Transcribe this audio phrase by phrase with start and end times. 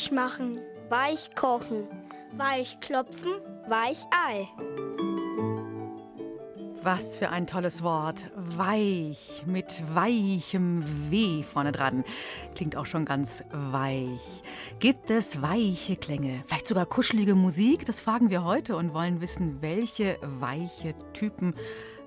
[0.00, 1.86] Weich machen, weich kochen,
[2.34, 3.34] weich klopfen,
[3.68, 4.48] weich Ei.
[6.82, 8.30] Was für ein tolles Wort.
[8.34, 12.04] Weich, mit weichem W vorne dran.
[12.54, 14.42] Klingt auch schon ganz weich.
[14.78, 17.84] Gibt es weiche Klänge, vielleicht sogar kuschelige Musik?
[17.84, 21.54] Das fragen wir heute und wollen wissen, welche weiche Typen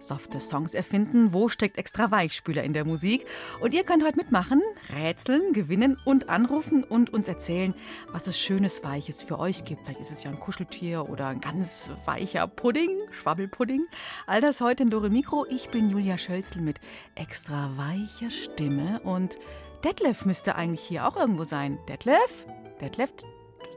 [0.03, 1.33] softe Songs erfinden.
[1.33, 3.25] Wo steckt extra Weichspüler in der Musik?
[3.61, 4.61] Und ihr könnt heute mitmachen,
[4.95, 7.73] rätseln, gewinnen und anrufen und uns erzählen,
[8.11, 9.85] was es Schönes Weiches für euch gibt.
[9.85, 13.85] Vielleicht ist es ja ein Kuscheltier oder ein ganz weicher Pudding, Schwabbelpudding.
[14.27, 15.45] All das heute in Dore Mikro.
[15.49, 16.79] Ich bin Julia Schölzl mit
[17.15, 19.37] extra weicher Stimme und
[19.83, 21.77] Detlef müsste eigentlich hier auch irgendwo sein.
[21.89, 22.45] Detlef?
[22.79, 23.11] Detlef?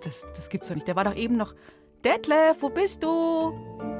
[0.05, 0.87] Das, das gibt's doch nicht.
[0.87, 1.55] Der war doch eben noch.
[2.05, 3.96] Detlef, wo bist du?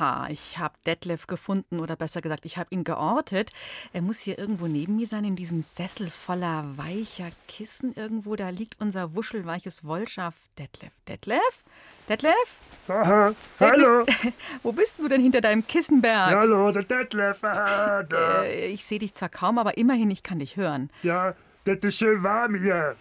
[0.00, 3.50] Haha, ich habe Detlef gefunden oder besser gesagt, ich habe ihn geortet.
[3.92, 8.34] Er muss hier irgendwo neben mir sein, in diesem Sessel voller weicher Kissen irgendwo.
[8.34, 10.92] Da liegt unser wuschelweiches Wollschaf Detlef.
[11.06, 11.64] Detlef?
[12.08, 12.58] Detlef?
[12.88, 14.04] Aha, hallo.
[14.04, 14.18] Bist,
[14.62, 16.34] wo bist du denn hinter deinem Kissenberg?
[16.34, 17.44] Hallo, der Detlef.
[17.44, 18.44] Aha, da.
[18.44, 20.90] Äh, ich sehe dich zwar kaum, aber immerhin, ich kann dich hören.
[21.02, 22.96] Ja, das ist schön warm hier.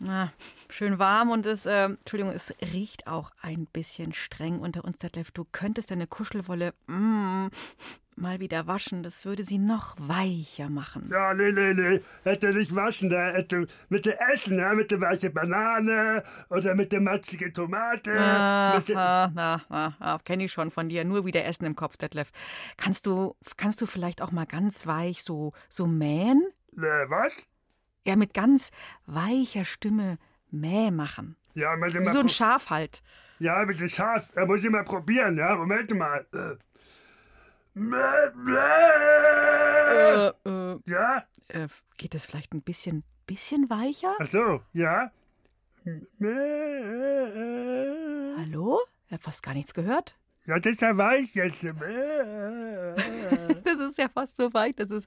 [0.00, 0.32] Na,
[0.72, 5.30] schön warm und es, äh, Entschuldigung, es riecht auch ein bisschen streng unter uns, Detlef.
[5.30, 7.46] Du könntest deine Kuschelwolle mm,
[8.16, 9.02] mal wieder waschen.
[9.02, 11.08] Das würde sie noch weicher machen.
[11.10, 12.00] Ja, nee, nee, nee.
[12.24, 16.92] Hätte nicht waschen, da hätte mit dem Essen, ja, mit der weichen Banane oder mit
[16.92, 18.18] der matzigen Tomate.
[18.18, 21.04] Ah, ah, ah, ah, ah, kenne ich schon von dir.
[21.04, 22.30] Nur wieder Essen im Kopf, Detlef.
[22.76, 26.42] Kannst du, kannst du vielleicht auch mal ganz weich so, so mähen?
[26.74, 27.46] Ne, was?
[28.04, 28.72] Ja, mit ganz
[29.06, 30.18] weicher Stimme
[30.52, 31.36] Mäh machen.
[31.54, 33.02] Ja, mit dem Wie so ein Schaf halt.
[33.40, 34.30] Ja, mit dem Schaf.
[34.34, 35.56] Da muss ich mal probieren, ja.
[35.56, 36.24] Moment mal.
[36.32, 36.56] Äh.
[37.74, 38.52] Mäh, mäh.
[39.90, 41.24] Äh, äh, Ja?
[41.48, 44.14] äh, geht es vielleicht ein bisschen, bisschen weicher?
[44.20, 45.10] Ach so, ja.
[46.18, 46.28] Mäh.
[48.38, 48.80] Hallo?
[49.06, 50.14] Ich habe fast gar nichts gehört.
[50.46, 51.64] Ja, das ist ja weich jetzt.
[53.64, 55.06] Das ist ja fast so weich, dass, es,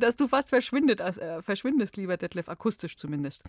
[0.00, 3.44] dass du fast verschwindet, äh, verschwindest, lieber Detlef, akustisch zumindest.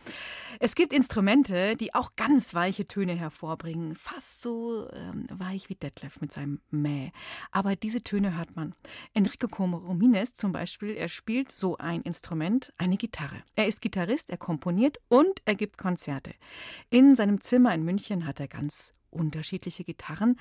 [0.59, 6.22] Es gibt Instrumente, die auch ganz weiche Töne hervorbringen, fast so ähm, weich wie Detlef
[6.22, 7.12] mit seinem Mäh.
[7.51, 8.75] Aber diese Töne hört man.
[9.13, 13.44] Enrico Comoromines zum Beispiel, er spielt so ein Instrument, eine Gitarre.
[13.56, 16.34] Er ist Gitarrist, er komponiert und er gibt Konzerte.
[16.90, 20.40] In seinem Zimmer in München hat er ganz unterschiedliche Gitarren.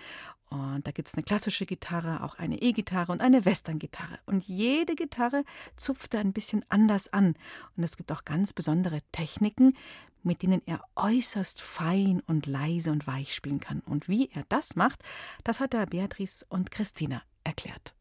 [0.50, 4.18] Und da gibt es eine klassische Gitarre, auch eine E-Gitarre und eine Western-Gitarre.
[4.26, 5.44] Und jede Gitarre
[5.76, 7.34] zupft ein bisschen anders an.
[7.76, 9.76] Und es gibt auch ganz besondere Techniken,
[10.22, 13.80] mit denen er äußerst fein und leise und weich spielen kann.
[13.80, 15.02] Und wie er das macht,
[15.44, 17.94] das hat er Beatrice und Christina erklärt.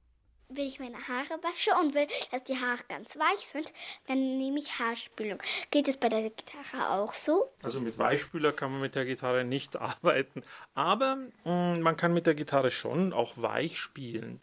[0.54, 3.72] Wenn ich meine Haare wasche und will, dass die Haare ganz weich sind,
[4.08, 5.42] dann nehme ich Haarspülung.
[5.70, 7.54] Geht es bei der Gitarre auch so?
[7.64, 12.28] Also mit Weichspüler kann man mit der Gitarre nicht arbeiten, aber mh, man kann mit
[12.28, 14.42] der Gitarre schon auch weich spielen.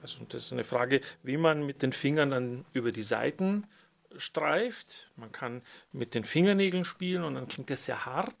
[0.00, 3.66] Also das ist eine Frage, wie man mit den Fingern dann über die Saiten
[4.16, 5.10] streift.
[5.16, 8.36] Man kann mit den Fingernägeln spielen und dann klingt das sehr hart.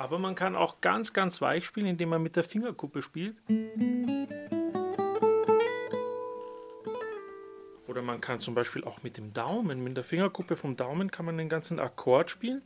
[0.00, 3.36] Aber man kann auch ganz, ganz weich spielen, indem man mit der Fingerkuppe spielt.
[7.86, 11.26] Oder man kann zum Beispiel auch mit dem Daumen, mit der Fingerkuppe vom Daumen kann
[11.26, 12.62] man den ganzen Akkord spielen.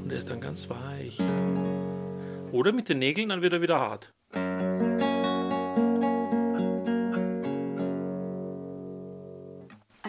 [0.00, 1.18] Und der ist dann ganz weich.
[2.52, 4.12] Oder mit den Nägeln, dann wird er wieder hart.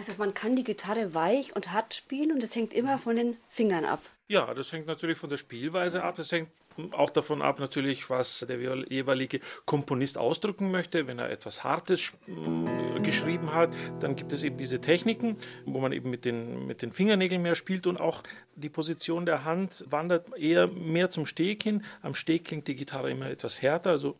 [0.06, 3.36] Also man kann die Gitarre weich und hart spielen und das hängt immer von den
[3.48, 4.02] Fingern ab.
[4.28, 6.16] Ja, das hängt natürlich von der Spielweise ab.
[6.16, 6.50] Das hängt
[6.92, 11.06] auch davon ab natürlich, was der jeweilige Komponist ausdrücken möchte.
[11.06, 13.70] Wenn er etwas Hartes äh, geschrieben hat,
[14.00, 17.54] dann gibt es eben diese Techniken, wo man eben mit den, mit den Fingernägeln mehr
[17.54, 18.22] spielt und auch
[18.56, 21.82] die Position der Hand wandert eher mehr zum Steg hin.
[22.02, 24.16] Am Steg klingt die Gitarre immer etwas härter, also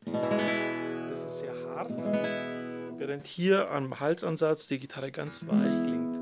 [1.11, 2.54] das ist sehr hart,
[3.07, 6.17] während hier am Halsansatz die Gitarre ganz weich klingt.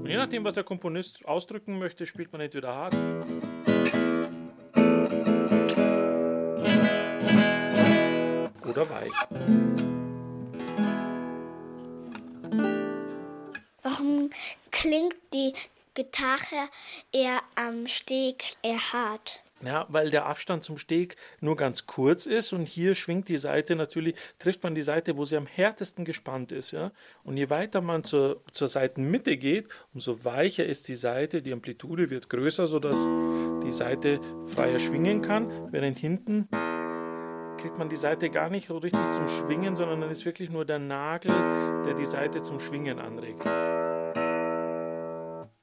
[0.00, 2.94] Und je nachdem, was der Komponist ausdrücken möchte, spielt man entweder hart
[8.66, 9.12] oder weich.
[13.82, 14.30] Warum
[14.72, 15.52] klingt die
[15.94, 16.68] Gitarre
[17.12, 19.44] eher am Steg eher hart?
[19.62, 23.76] Ja, weil der Abstand zum Steg nur ganz kurz ist und hier schwingt die Seite
[23.76, 26.70] natürlich, trifft man die Seite, wo sie am härtesten gespannt ist.
[26.70, 26.92] Ja?
[27.24, 32.08] Und je weiter man zur, zur Seitenmitte geht, umso weicher ist die Seite, die Amplitude
[32.08, 33.06] wird größer, sodass
[33.62, 36.48] die Seite freier schwingen kann, während hinten
[37.58, 40.64] kriegt man die Seite gar nicht so richtig zum Schwingen, sondern dann ist wirklich nur
[40.64, 41.30] der Nagel,
[41.84, 43.44] der die Seite zum Schwingen anregt.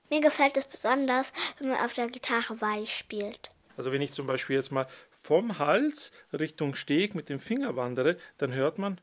[0.09, 3.49] Mir gefällt es besonders, wenn man auf der Gitarre weich spielt.
[3.77, 8.17] Also wenn ich zum Beispiel jetzt mal vom Hals Richtung Steg mit dem Finger wandere,
[8.37, 8.99] dann hört man.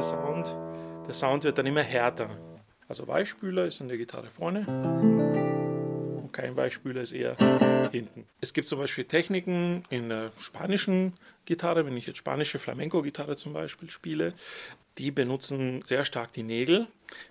[0.00, 0.56] Der Sound.
[1.06, 2.30] Der Sound wird dann immer härter.
[2.88, 4.64] Also Weichspüler ist an der Gitarre vorne
[6.30, 7.36] und kein Weichspüler ist eher
[7.90, 8.26] hinten.
[8.40, 11.12] Es gibt zum Beispiel Techniken in der spanischen
[11.44, 14.32] Gitarre, wenn ich jetzt spanische Flamenco-Gitarre zum Beispiel spiele,
[14.98, 16.86] die benutzen sehr stark die Nägel,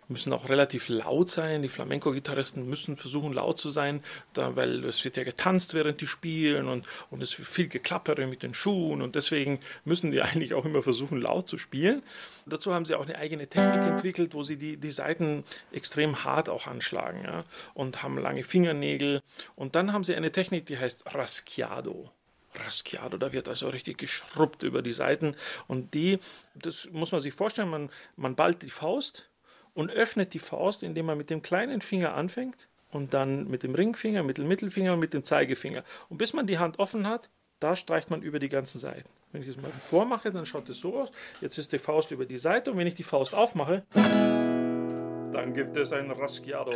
[0.08, 1.62] müssen auch relativ laut sein.
[1.62, 4.04] Die Flamenco-Gitarristen müssen versuchen, laut zu sein,
[4.34, 8.28] da, weil es wird ja getanzt, während die spielen und, und es wird viel Geklappere
[8.28, 12.04] mit den Schuhen und deswegen müssen die eigentlich auch immer versuchen, laut zu spielen.
[12.46, 16.50] Dazu haben sie auch eine eigene Technik entwickelt, wo sie die, die Saiten extrem hart
[16.50, 19.22] auch anschlagen ja, und haben lange Fingernägel.
[19.56, 22.12] Und dann haben sie eine Technik, die heißt Raschiado.
[22.56, 25.36] Raschiado, da wird also richtig geschrubbt über die Seiten.
[25.68, 26.20] Und die,
[26.56, 29.30] das muss man sich vorstellen, man, man ballt die Faust
[29.74, 33.76] und öffnet die Faust, indem man mit dem kleinen Finger anfängt und dann mit dem
[33.76, 35.84] Ringfinger, mit dem Mittelfinger und mit dem Zeigefinger.
[36.10, 37.30] Und bis man die Hand offen hat,
[37.60, 39.10] da streicht man über die ganzen Seiten.
[39.32, 41.12] Wenn ich das mal vormache, dann schaut es so aus.
[41.42, 45.78] Jetzt ist die Faust über die Seite und wenn ich die Faust aufmache, dann gibt
[45.78, 46.72] es ein Raschiado.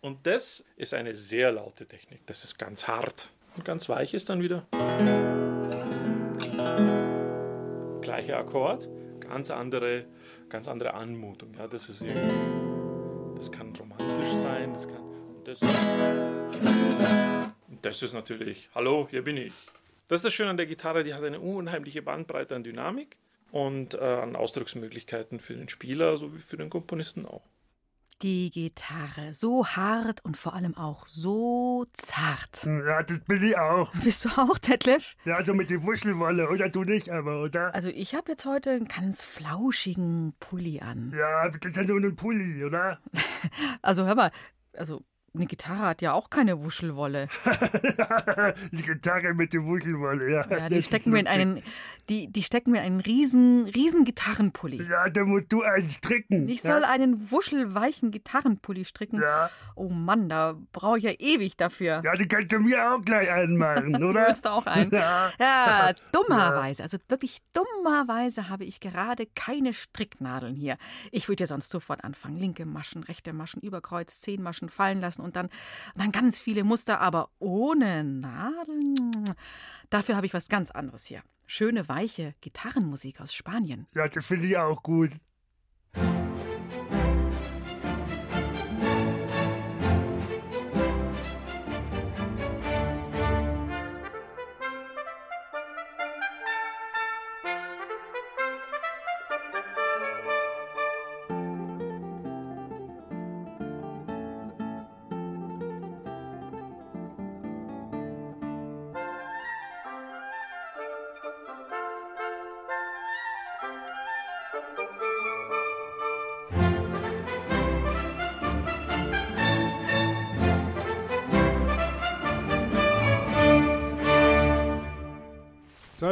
[0.00, 2.26] Und das ist eine sehr laute Technik.
[2.26, 3.30] Das ist ganz hart.
[3.56, 4.66] Und ganz weich ist dann wieder.
[8.00, 8.88] Gleicher Akkord,
[9.20, 10.04] ganz andere,
[10.48, 11.54] ganz andere Anmutung.
[11.58, 12.04] Ja, das ist
[13.36, 15.02] das kann romantisch sein, das kann.
[15.02, 15.70] Und das, und
[17.82, 19.52] das ist natürlich, hallo, hier bin ich.
[20.08, 23.16] Das ist das Schöne an der Gitarre, die hat eine unheimliche Bandbreite an Dynamik
[23.50, 27.42] und äh, an Ausdrucksmöglichkeiten für den Spieler sowie für den Komponisten auch.
[28.22, 32.64] Die Gitarre, so hart und vor allem auch so zart.
[32.64, 33.92] Ja, das bin ich auch.
[34.02, 35.14] Bist du auch, Detlef?
[35.24, 37.72] Ja, so mit der Wuschelwolle, oder du nicht, aber, oder?
[37.76, 41.12] Also ich habe jetzt heute einen ganz flauschigen Pulli an.
[41.16, 42.98] Ja, das ist ja nur ein Pulli, oder?
[43.82, 44.32] Also hör mal,
[44.76, 47.28] also eine Gitarre hat ja auch keine Wuschelwolle.
[48.72, 50.46] die Gitarre mit der Wuschelwolle, ja.
[50.50, 51.62] Ja, die stecken mir in einen,
[52.08, 54.82] die, die stecken mir einen riesen, riesen Gitarrenpulli.
[54.88, 56.48] Ja, da musst du einen stricken.
[56.48, 56.74] Ich ja?
[56.74, 59.20] soll einen wuschelweichen Gitarrenpulli stricken.
[59.20, 59.50] Ja.
[59.74, 62.00] Oh Mann, da brauche ich ja ewig dafür.
[62.04, 64.26] Ja, die kannst du mir auch gleich anmachen, Du oder?
[64.26, 64.90] willst auch einen.
[64.90, 65.32] Ja.
[65.38, 70.78] Ja, dummerweise, also wirklich dummerweise habe ich gerade keine Stricknadeln hier.
[71.10, 72.36] Ich würde ja sonst sofort anfangen.
[72.36, 76.64] Linke Maschen, rechte Maschen, Überkreuz, zehn Maschen fallen lassen und dann, und dann ganz viele
[76.64, 79.34] Muster, aber ohne Nadeln.
[79.90, 81.22] Dafür habe ich was ganz anderes hier.
[81.50, 83.86] Schöne, weiche Gitarrenmusik aus Spanien.
[83.94, 85.12] Ja, das finde ich auch gut.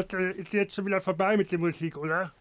[0.08, 2.32] Das äh, ist jetzt schon wieder vorbei mit der Musik, oder?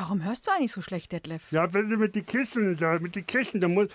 [0.00, 1.52] Warum hörst du eigentlich so schlecht, Detlef?
[1.52, 3.88] Ja, wenn du mit den Kisten, da, mit den Kisten, da muss,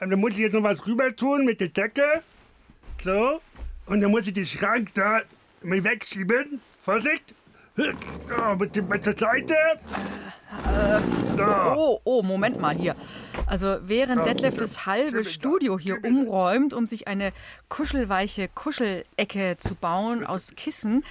[0.00, 2.22] ähm, da muss ich jetzt noch was rüber tun mit der Decke.
[3.02, 3.40] So.
[3.86, 5.22] Und dann muss ich den Schrank da
[5.62, 6.60] mal wegschieben.
[6.82, 7.34] Vorsicht.
[7.76, 9.56] Oh, mit, mit der Seite.
[11.36, 11.74] Da.
[11.76, 12.96] Oh, oh, Moment mal hier.
[13.46, 17.32] Also während Detlef das halbe Studio hier umräumt, um sich eine
[17.68, 21.04] kuschelweiche Kuschelecke zu bauen aus Kissen,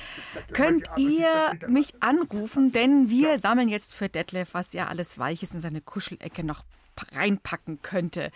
[0.53, 5.61] könnt ihr mich anrufen, denn wir sammeln jetzt für Detlef, was er alles Weiches in
[5.61, 6.63] seine Kuschelecke noch
[7.13, 8.31] reinpacken könnte.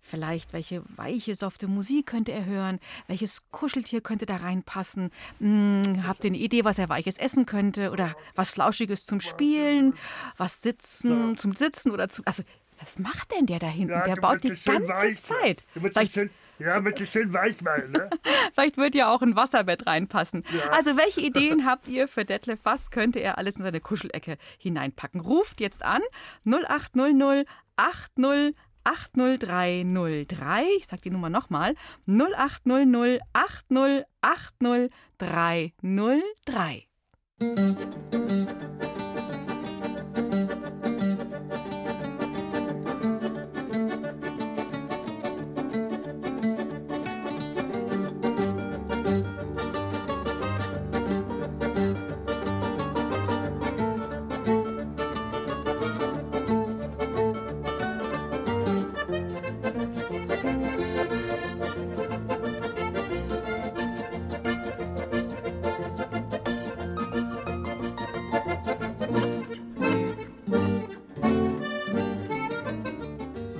[0.00, 5.10] Vielleicht welche weiche, softe Musik könnte er hören, welches Kuscheltier könnte da reinpassen.
[5.38, 9.94] Hm, habt ihr eine Idee, was er weiches essen könnte oder was Flauschiges zum Spielen,
[10.36, 12.26] was sitzen, zum Sitzen oder zum...
[12.26, 12.42] Also,
[12.80, 13.92] was macht denn der da hinten?
[13.92, 15.20] Ja, der baut die ganze weich.
[15.20, 15.64] Zeit.
[15.72, 16.18] Vielleicht,
[16.58, 18.10] ja, mit es schön weich machen, ne?
[18.54, 20.44] vielleicht wird ja auch ein Wasserbett reinpassen.
[20.70, 22.60] Also, welche Ideen habt ihr für Detlef?
[22.62, 25.20] Was könnte er alles in seine Kuschelecke hineinpacken?
[25.20, 26.02] Ruft jetzt an
[26.44, 27.46] 0800
[27.76, 30.64] 80 80303.
[30.78, 31.74] Ich sag die Nummer nochmal.
[32.06, 36.84] 0800 80 80303.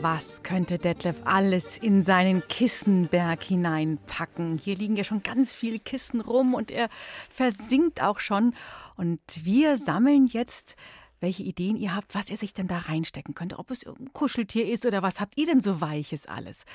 [0.04, 4.58] Was könnte Detlef alles in seinen Kissenberg hineinpacken?
[4.58, 6.90] Hier liegen ja schon ganz viele Kissen rum und er
[7.30, 8.54] versinkt auch schon.
[8.96, 10.76] Und wir sammeln jetzt,
[11.20, 13.58] welche Ideen ihr habt, was er sich denn da reinstecken könnte.
[13.58, 16.66] Ob es ein Kuscheltier ist oder was habt ihr denn so Weiches alles?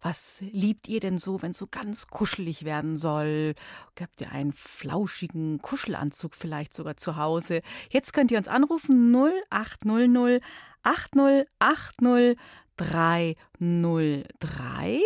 [0.00, 3.54] Was liebt ihr denn so, wenn es so ganz kuschelig werden soll?
[4.00, 7.62] Habt ihr einen flauschigen Kuschelanzug vielleicht sogar zu Hause?
[7.90, 10.42] Jetzt könnt ihr uns anrufen 0800
[10.84, 12.36] 8080
[12.82, 15.00] 303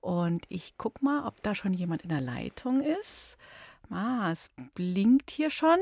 [0.00, 3.36] und ich guck mal, ob da schon jemand in der Leitung ist.
[3.90, 5.78] Ah, es blinkt hier schon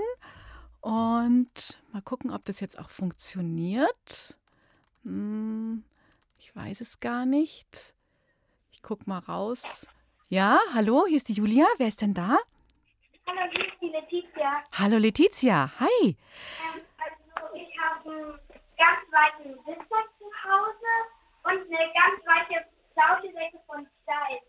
[0.80, 4.36] und mal gucken, ob das jetzt auch funktioniert.
[5.04, 5.82] Hm,
[6.38, 7.94] ich weiß es gar nicht.
[8.72, 9.88] Ich guck mal raus.
[10.28, 11.66] Ja, hallo, hier ist die Julia.
[11.78, 12.38] Wer ist denn da?
[13.26, 14.62] Hallo, hier ist die Letizia.
[14.72, 15.72] Hallo Letizia.
[15.80, 15.88] Hi.
[16.02, 16.16] Ähm,
[16.98, 18.38] also ich habe einen
[18.76, 20.92] ganz weiten Sitzer zu Hause
[21.48, 24.40] und eine ganz weiche Flauschedecke von Style.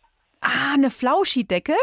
[0.41, 1.75] Ah, eine Flauschidecke?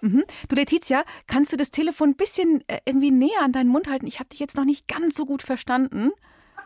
[0.00, 0.24] Mhm.
[0.48, 4.06] Du Letizia, kannst du das Telefon ein bisschen äh, irgendwie näher an deinen Mund halten?
[4.06, 6.12] Ich habe dich jetzt noch nicht ganz so gut verstanden.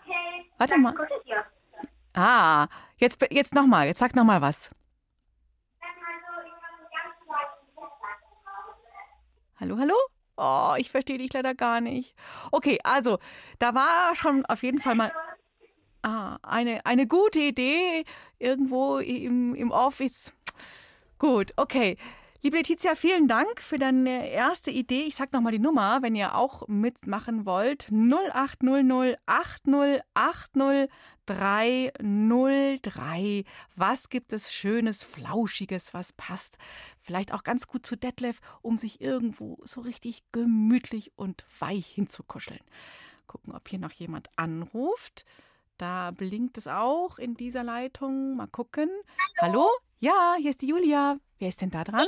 [0.03, 0.51] Okay.
[0.59, 0.95] Warte mal.
[2.15, 3.87] Ah, jetzt, jetzt nochmal.
[3.87, 4.71] Jetzt sag nochmal was.
[5.81, 5.91] Also
[6.45, 8.89] ich habe einen ganz weiten Sitzer zu Hause.
[9.61, 9.95] Hallo, hallo?
[10.37, 12.15] Oh, ich verstehe dich leider gar nicht.
[12.51, 13.19] Okay, also,
[13.59, 15.13] da war schon auf jeden Fall mal
[16.03, 18.05] ah, eine, eine gute Idee
[18.39, 20.33] irgendwo im, im Office.
[21.19, 21.97] Gut, okay.
[22.45, 25.03] Liebe Letizia, vielen Dank für deine erste Idee.
[25.03, 27.87] Ich sag nochmal die Nummer, wenn ihr auch mitmachen wollt.
[27.93, 30.91] 0800 80 80
[31.27, 33.45] 303.
[33.77, 36.59] Was gibt es Schönes, Flauschiges, was passt?
[37.01, 42.59] Vielleicht auch ganz gut zu Detlef, um sich irgendwo so richtig gemütlich und weich hinzukuscheln.
[43.29, 45.25] Gucken, ob hier noch jemand anruft.
[45.83, 48.37] Da blinkt es auch in dieser Leitung.
[48.37, 48.89] Mal gucken.
[49.41, 49.69] Hallo?
[49.99, 51.17] Ja, hier ist die Julia.
[51.41, 52.07] Wer ist denn da dran?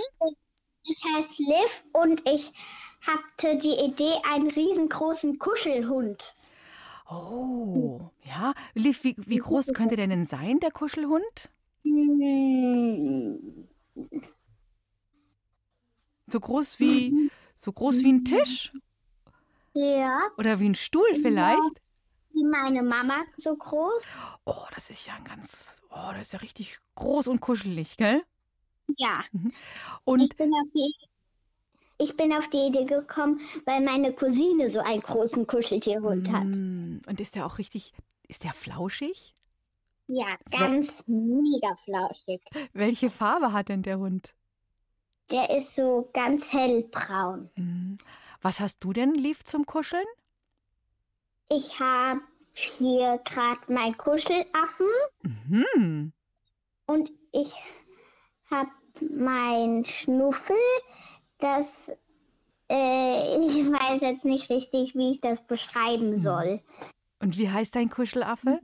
[0.85, 2.53] Ich heiße Liv und ich
[3.01, 6.37] hatte die Idee, einen riesengroßen Kuschelhund.
[7.11, 8.55] Oh, ja.
[8.75, 11.51] Liv, wie, wie groß könnte der denn sein, der Kuschelhund?
[16.29, 18.73] So groß wie, so groß wie ein Tisch?
[19.73, 21.84] Ja, Oder wie ein Stuhl vielleicht?
[22.35, 24.03] Wie meine Mama so groß.
[24.45, 28.23] Oh, das ist ja ein ganz, oh, das ist ja richtig groß und kuschelig, gell?
[28.99, 29.25] Ja,
[30.05, 30.95] Und ich bin, auf die,
[31.99, 36.45] ich bin auf die Idee gekommen, weil meine Cousine so einen großen Kuscheltierhund hat.
[36.45, 37.95] Mm, und ist der auch richtig,
[38.29, 39.35] ist der flauschig?
[40.07, 42.43] Ja, ganz mega flauschig.
[42.75, 44.35] Welche Farbe hat denn der Hund?
[45.31, 47.51] Der ist so ganz hellbraun.
[47.57, 47.97] Mm.
[48.43, 50.05] Was hast du denn, Liv, zum Kuscheln?
[51.51, 52.21] Ich habe
[52.53, 54.87] hier gerade meinen Kuschelaffen
[55.23, 56.13] Mhm.
[56.87, 57.53] und ich
[58.51, 58.71] habe
[59.01, 60.57] mein Schnuffel.
[61.39, 61.89] Das,
[62.71, 66.61] äh, ich weiß jetzt nicht richtig, wie ich das beschreiben soll.
[67.21, 68.61] Und wie heißt dein Kuschelaffe?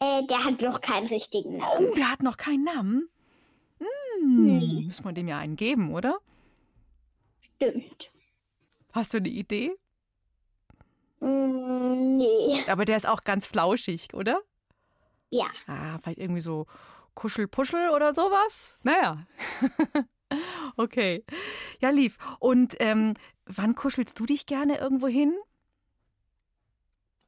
[0.00, 1.88] Äh, der hat noch keinen richtigen Namen.
[1.90, 3.08] Oh, der hat noch keinen Namen.
[4.20, 4.86] Mm.
[4.86, 6.18] Müssen wir dem ja einen geben, oder?
[7.56, 8.10] Stimmt.
[8.92, 9.72] Hast du eine Idee?
[11.24, 12.62] Mm, nee.
[12.68, 14.42] Aber der ist auch ganz flauschig, oder?
[15.30, 15.46] Ja.
[15.66, 16.66] Ah, vielleicht irgendwie so
[17.14, 18.78] Kuschelpuschel oder sowas?
[18.82, 19.26] Naja.
[20.76, 21.24] okay.
[21.80, 22.18] Ja, lief.
[22.40, 23.14] Und ähm,
[23.46, 25.34] wann kuschelst du dich gerne irgendwo hin?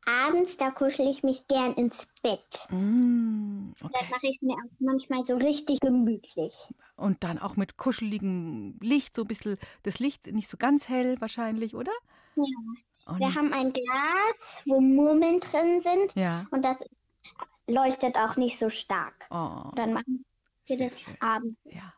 [0.04, 2.68] Abends, da kuschel ich mich gern ins Bett.
[2.70, 4.06] Mm, okay.
[4.10, 6.54] mache ich mir auch manchmal so richtig gemütlich.
[6.96, 11.20] Und dann auch mit kuscheligem Licht, so ein bisschen das Licht nicht so ganz hell
[11.20, 11.92] wahrscheinlich, oder?
[12.36, 12.44] Ja.
[13.06, 16.44] Und, Wir haben ein Glas, wo Murmeln drin sind ja.
[16.50, 16.84] und das
[17.68, 19.26] leuchtet auch nicht so stark.
[19.30, 20.25] Oh, Dann machen
[20.66, 21.16] wir Sehr das schön.
[21.20, 21.92] abends ja.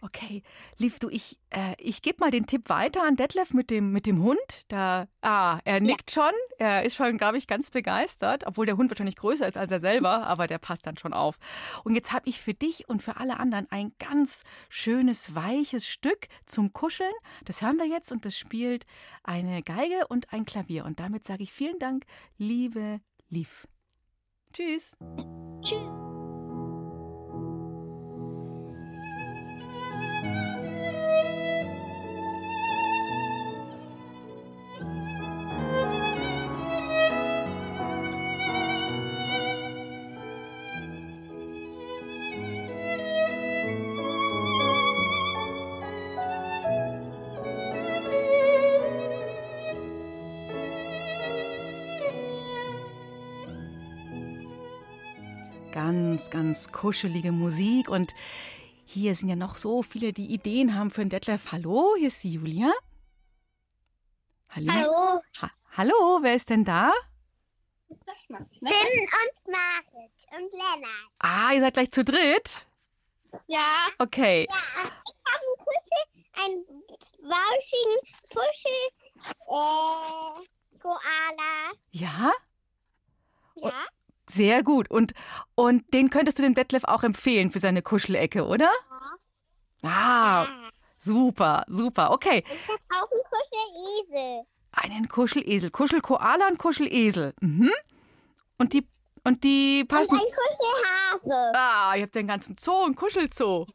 [0.00, 0.42] Okay,
[0.78, 4.06] lief du, ich, äh, ich gebe mal den Tipp weiter an Detlef mit dem, mit
[4.06, 4.38] dem Hund.
[4.68, 6.32] Da, ah, er nickt schon.
[6.58, 9.80] Er ist schon, glaube ich, ganz begeistert, obwohl der Hund wahrscheinlich größer ist als er
[9.80, 11.38] selber, aber der passt dann schon auf.
[11.84, 16.28] Und jetzt habe ich für dich und für alle anderen ein ganz schönes, weiches Stück
[16.46, 17.12] zum Kuscheln.
[17.44, 18.86] Das hören wir jetzt und das spielt
[19.22, 20.84] eine Geige und ein Klavier.
[20.84, 22.04] Und damit sage ich vielen Dank,
[22.38, 23.66] liebe Lief.
[24.52, 24.96] Tschüss.
[55.72, 57.88] Ganz, ganz kuschelige Musik.
[57.88, 58.12] Und
[58.84, 61.50] hier sind ja noch so viele, die Ideen haben für den Detlef.
[61.50, 62.70] Hallo, hier ist die Julia.
[64.54, 64.70] Hallo.
[64.70, 66.92] Hallo, Ha Hallo, wer ist denn da?
[67.88, 68.52] Finn und
[69.46, 71.10] Marit und Lennart.
[71.18, 72.66] Ah, ihr seid gleich zu dritt?
[73.46, 73.86] Ja.
[73.98, 74.46] Okay.
[74.46, 74.92] Ich habe
[75.32, 76.04] einen Kuschel,
[76.44, 76.64] einen
[77.22, 77.98] wauschigen
[78.28, 78.82] Kuschel,
[79.48, 81.72] äh, Koala.
[81.92, 82.32] Ja,
[83.54, 83.72] Ja.
[84.32, 84.90] Sehr gut.
[84.90, 85.12] Und,
[85.54, 88.70] und den könntest du dem Detlef auch empfehlen für seine Kuschelecke, oder?
[89.82, 90.46] Ah,
[90.98, 92.12] super, super.
[92.12, 92.44] Okay.
[92.46, 94.42] Ich habe auch einen Kuschelesel.
[94.72, 95.70] Einen Kuschelesel.
[95.70, 97.34] Kuschelkoala und Kuschelesel.
[97.40, 97.70] Mhm.
[98.58, 98.86] Und die,
[99.24, 100.14] und die Und passen.
[100.14, 101.52] ein Kuschelhase.
[101.54, 103.66] Ah, ihr habt den ganzen Zoo, einen Kuschelzoo.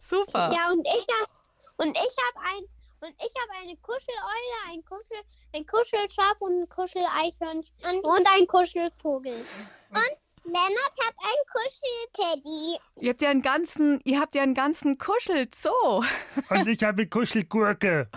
[0.00, 0.50] Super.
[0.52, 1.30] Ja, und ich habe
[1.78, 2.64] und ich habe ein
[3.00, 5.22] und ich habe eine Kuscheleule, ein Kuschel,
[5.54, 9.44] ein Kuschelschaf und ein Kuscheleichhörnchen und, und ein Kuschelvogel.
[9.90, 10.16] Und
[10.48, 12.78] Lennart hat einen Kuschelteddy.
[13.00, 16.02] Ihr habt ja einen ganzen, ihr habt ja einen ganzen Kuschelzoo.
[16.50, 18.08] Und ich habe eine Kuschelgurke.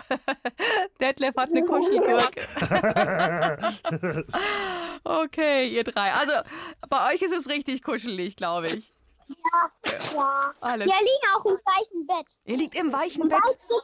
[1.00, 2.48] Detlef hat eine Kuschelgurke.
[5.04, 6.12] okay, ihr drei.
[6.12, 6.32] Also
[6.88, 8.94] bei euch ist es richtig kuschelig, glaube ich.
[10.14, 10.52] Ja.
[10.60, 10.90] Alles.
[10.90, 12.38] Wir liegen auch im gleichen Bett.
[12.44, 13.40] Ihr liegt im weichen Und Bett.
[13.42, 13.82] krieg,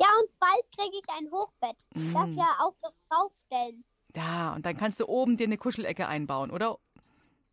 [0.00, 2.36] ja, und bald kriege ich ein Hochbett, das Mm.
[2.36, 3.84] wir auf das draufstellen.
[4.14, 6.78] Ja, und dann kannst du oben dir eine Kuschelecke einbauen, oder?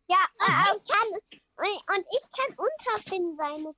[0.08, 3.74] Ja, äh, ich kann, und, und ich kann unter Finn seine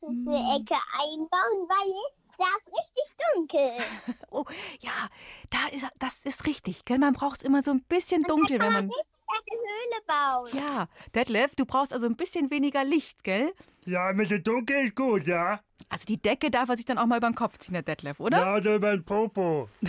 [0.00, 1.92] Kuschelecke einbauen, weil
[2.38, 3.72] da ist richtig dunkel.
[4.30, 4.44] Oh,
[4.80, 5.08] ja,
[5.50, 6.98] da ist, das ist richtig, gell?
[6.98, 8.90] Man braucht es immer so ein bisschen dunkel, wenn man.
[8.90, 10.58] Eine Höhle bauen.
[10.58, 13.52] Ja, Detlef, du brauchst also ein bisschen weniger Licht, gell?
[13.86, 15.60] Ja, ein bisschen dunkel ist gut, ja?
[15.90, 18.18] Also die Decke darf er sich dann auch mal über den Kopf ziehen, der Detlef,
[18.18, 18.38] oder?
[18.38, 19.68] Ja, oder über den Popo.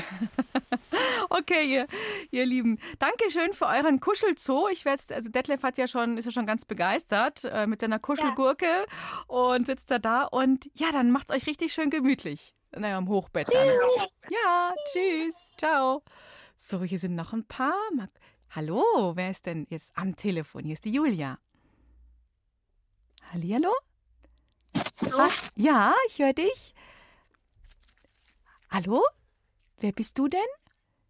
[1.30, 1.88] Okay, ihr,
[2.32, 2.78] ihr Lieben.
[3.00, 4.68] Dankeschön für euren Kuschelzoo.
[4.70, 8.00] Ich werde also Detlef hat ja schon, ist ja schon ganz begeistert äh, mit seiner
[8.00, 8.86] Kuschelgurke
[9.28, 12.56] und sitzt da da und ja, dann macht's euch richtig schön gemütlich.
[12.76, 13.68] Naja, im Hochbett dann.
[14.30, 16.04] Ja, tschüss, ciao.
[16.58, 17.74] So, hier sind noch ein paar.
[18.52, 20.64] Hallo, wer ist denn jetzt am Telefon?
[20.64, 21.40] Hier ist die Julia.
[23.36, 23.74] Hallihallo?
[25.14, 26.74] Ah, ja, ich höre dich.
[28.70, 29.04] Hallo?
[29.78, 30.40] Wer bist du denn?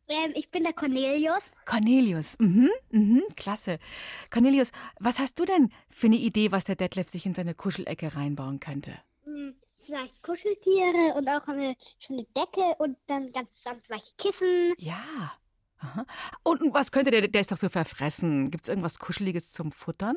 [0.08, 1.44] Ähm, ich bin der Cornelius.
[1.68, 3.78] Cornelius, mhm, mhm, klasse.
[4.32, 8.16] Cornelius, was hast du denn für eine Idee, was der Detlef sich in seine Kuschelecke
[8.16, 8.98] reinbauen könnte?
[9.26, 14.74] Hm, Vielleicht Kuscheltiere und auch eine schöne Decke und dann ganz, ganz weiche Kissen.
[14.80, 15.32] Ja.
[15.78, 16.08] Aha.
[16.42, 18.50] Und was könnte der, der ist doch so verfressen.
[18.50, 20.16] Gibt es irgendwas Kuscheliges zum Futtern?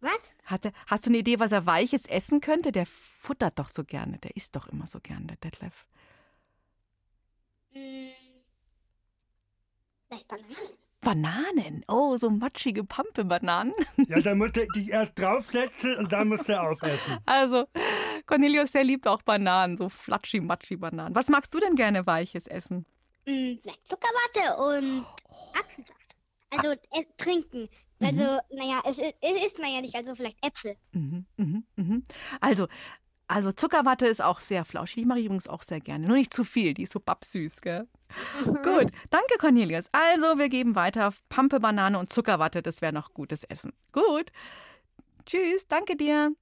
[0.00, 0.32] Was?
[0.46, 2.72] Hat er, hast du eine Idee, was er Weiches essen könnte?
[2.72, 4.18] Der futtert doch so gerne.
[4.18, 5.86] Der isst doch immer so gern, der Detlef.
[7.72, 8.10] Hm,
[10.08, 10.76] Vielleicht Bananen.
[11.02, 11.84] Bananen.
[11.88, 13.72] Oh, so matschige Pampe-Bananen.
[14.08, 17.18] Ja, da musst du dich erst draufsetzen und dann musst du aufessen.
[17.26, 17.66] Also,
[18.26, 21.14] Cornelius, der liebt auch Bananen, so flatschi-matschi-Bananen.
[21.14, 22.84] Was magst du denn gerne Weiches essen?
[23.26, 25.06] Hm, Vielleicht Zuckerwatte und
[25.58, 26.16] Apfelsaft.
[26.50, 27.68] Also äh, trinken.
[28.00, 30.76] Also, naja, es, ist- es isst man ja nicht, also vielleicht Äpfel.
[30.92, 32.04] Mhm, mhm, mhm.
[32.40, 32.66] Also,
[33.32, 35.02] Also Zuckerwatte ist auch sehr flauschig.
[35.02, 36.04] Die mache ich übrigens auch sehr gerne.
[36.06, 37.86] Nur nicht zu viel, die ist so babsüß, gell?
[38.44, 39.86] Gut, danke Cornelius.
[39.92, 42.60] Also, wir geben weiter Pampe, Banane und Zuckerwatte.
[42.60, 43.72] Das wäre noch gutes Essen.
[43.92, 44.32] Gut.
[45.26, 46.32] Tschüss, danke dir.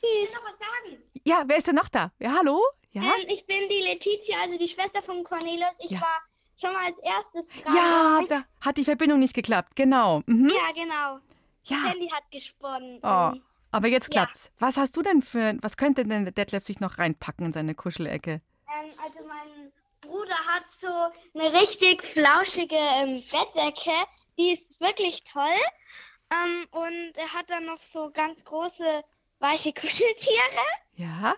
[0.00, 0.34] Tschüss.
[0.34, 1.02] noch was sagen?
[1.24, 2.12] Ja, wer ist denn noch da?
[2.18, 2.60] Ja, hallo?
[2.90, 3.02] Ja?
[3.02, 5.70] Ähm, ich bin die Letizia, also die Schwester von Cornelius.
[5.78, 6.00] Ich Ja.
[6.00, 6.20] war
[6.60, 7.74] schon mal als erstes dran.
[7.76, 9.76] Ja, Ich- da hat die Verbindung nicht geklappt.
[9.76, 10.22] Genau.
[10.26, 10.48] Mhm.
[10.50, 11.18] ja, genau.
[11.64, 11.88] Ja.
[11.90, 12.98] Handy hat gesponnen.
[13.02, 13.32] Oh,
[13.72, 14.22] aber jetzt Ja.
[14.24, 14.52] klappt's.
[14.58, 17.74] Was hast du denn für, was könnte denn der Detlef sich noch reinpacken in seine
[17.74, 18.40] Kuschelecke?
[18.68, 23.92] Ähm, also mein Bruder hat so eine richtig flauschige ähm, Bettdecke.
[24.36, 25.48] Die ist wirklich toll.
[26.30, 29.02] Ähm, und er hat dann noch so ganz große
[29.38, 30.64] weiche Kuscheltiere.
[30.96, 31.34] Ja?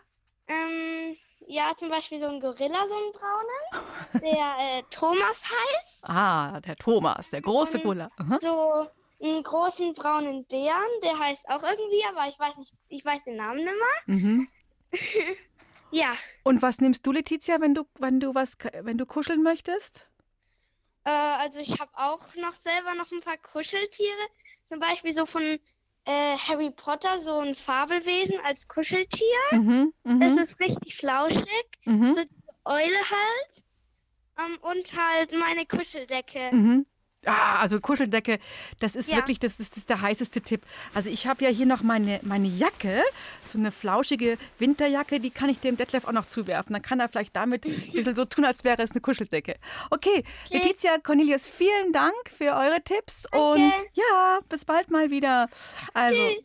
[0.49, 5.99] Ähm, ja, zum Beispiel so ein Gorilla, so einen braunen, der äh, Thomas heißt.
[6.03, 8.11] Ah, der Thomas, der große Cola.
[8.19, 8.39] Aha.
[8.41, 8.89] So
[9.23, 13.37] einen großen braunen Bären, der heißt auch irgendwie, aber ich weiß nicht, ich weiß den
[13.37, 13.67] Namen nicht
[14.07, 14.17] mehr.
[14.17, 14.49] Mhm.
[15.93, 20.09] Ja, Und was nimmst du, Letizia, wenn du, wenn du was, wenn du kuscheln möchtest?
[21.05, 24.27] äh, also ich habe auch noch selber noch ein paar Kuscheltiere.
[24.65, 25.59] Zum Beispiel so von
[26.07, 29.27] äh, Harry Potter, so ein Fabelwesen als Kuscheltier.
[29.53, 29.93] Mhm.
[30.05, 30.39] Das Mhm.
[30.39, 31.67] ist richtig flauschig.
[31.85, 32.15] Mhm.
[32.15, 32.23] So
[32.65, 33.63] Eule halt.
[34.39, 36.51] Ähm, und halt meine Kuscheldecke.
[36.53, 36.87] Mhm.
[37.25, 38.39] Ah, also Kuscheldecke,
[38.79, 39.17] das ist Ja.
[39.17, 40.63] wirklich das, das ist der heißeste Tipp.
[40.95, 43.03] Also ich habe ja hier noch meine, meine Jacke,
[43.49, 46.73] so eine flauschige Winterjacke, die kann ich dem Detlef auch noch zuwerfen.
[46.75, 49.57] Dann kann er vielleicht damit ein bisschen so tun, als wäre es eine Kuscheldecke.
[49.91, 55.49] Okay, Letizia, Cornelius, vielen Dank für eure Tipps und ja, bis bald mal wieder.
[55.95, 56.45] Also, tschüss.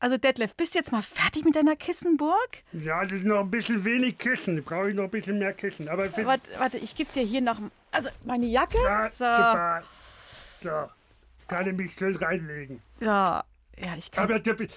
[0.00, 2.62] Also Detlef, bist du jetzt mal fertig mit deiner Kissenburg?
[2.72, 4.62] Ja, das ist noch ein bisschen wenig Kissen.
[4.62, 5.88] Brauche ich noch ein bisschen mehr Kissen.
[5.88, 7.58] Aber Warte, warte ich gebe dir hier noch
[7.90, 8.78] also meine Jacke.
[8.82, 9.82] ja, So, super.
[10.62, 10.90] So,
[11.48, 12.80] kann ich mich schön reinlegen.
[13.00, 13.44] ja,
[13.78, 14.68] ja, ich kann Aber, du-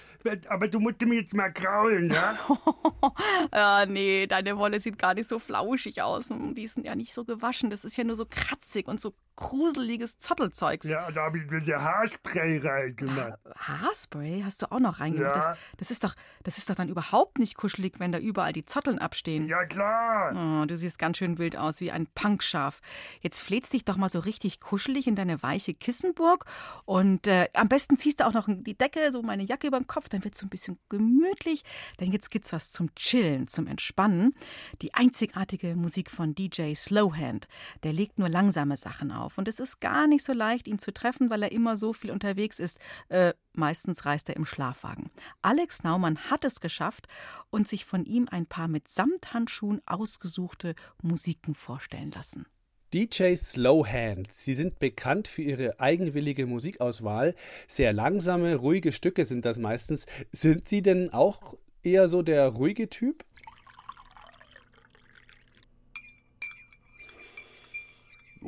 [0.48, 2.38] aber du musst mir jetzt mal kraulen, ja?
[3.52, 6.28] Ja, nee, deine Wolle sieht gar nicht so flauschig aus.
[6.30, 7.70] Die sind ja nicht so gewaschen.
[7.70, 10.88] Das ist ja nur so kratzig und so gruseliges Zottelzeugs.
[10.88, 13.38] Ja, da habe ich mir Haarspray reingemacht.
[13.54, 15.36] Haarspray hast du auch noch reingemacht.
[15.36, 15.48] Ja.
[15.50, 18.64] Das, das, ist doch, das ist doch dann überhaupt nicht kuschelig, wenn da überall die
[18.64, 19.46] Zotteln abstehen.
[19.46, 20.32] Ja, klar.
[20.34, 22.80] Oh, du siehst ganz schön wild aus, wie ein Punkschaf.
[23.20, 26.46] Jetzt flätst dich doch mal so richtig kuschelig in deine weiche Kissenburg
[26.84, 29.86] und äh, am besten ziehst du auch noch die Decke, so meine Jacke über den
[29.86, 31.62] Kopf, dann wird es so ein bisschen gemütlich.
[32.00, 34.34] Denn jetzt gibt's was zum Chillen, zum Entspannen.
[34.80, 37.48] Die einzigartige Musik von DJ Slowhand.
[37.82, 40.92] Der legt nur langsame Sachen auf und es ist gar nicht so leicht, ihn zu
[40.92, 42.78] treffen, weil er immer so viel unterwegs ist.
[43.08, 45.10] Äh, meistens reist er im Schlafwagen.
[45.42, 47.06] Alex Naumann hat es geschafft
[47.50, 52.46] und sich von ihm ein paar mit Samthandschuhen ausgesuchte Musiken vorstellen lassen.
[52.94, 54.32] DJ Slowhand.
[54.32, 57.34] Sie sind bekannt für ihre eigenwillige Musikauswahl.
[57.66, 60.06] Sehr langsame, ruhige Stücke sind das meistens.
[60.30, 63.24] Sind Sie denn auch eher so der ruhige Typ?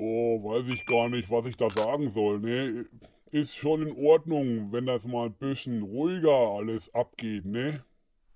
[0.01, 2.39] Oh, weiß ich gar nicht, was ich da sagen soll.
[2.39, 2.85] Ne?
[3.33, 7.83] Ist schon in Ordnung, wenn das mal ein bisschen ruhiger alles abgeht, ne?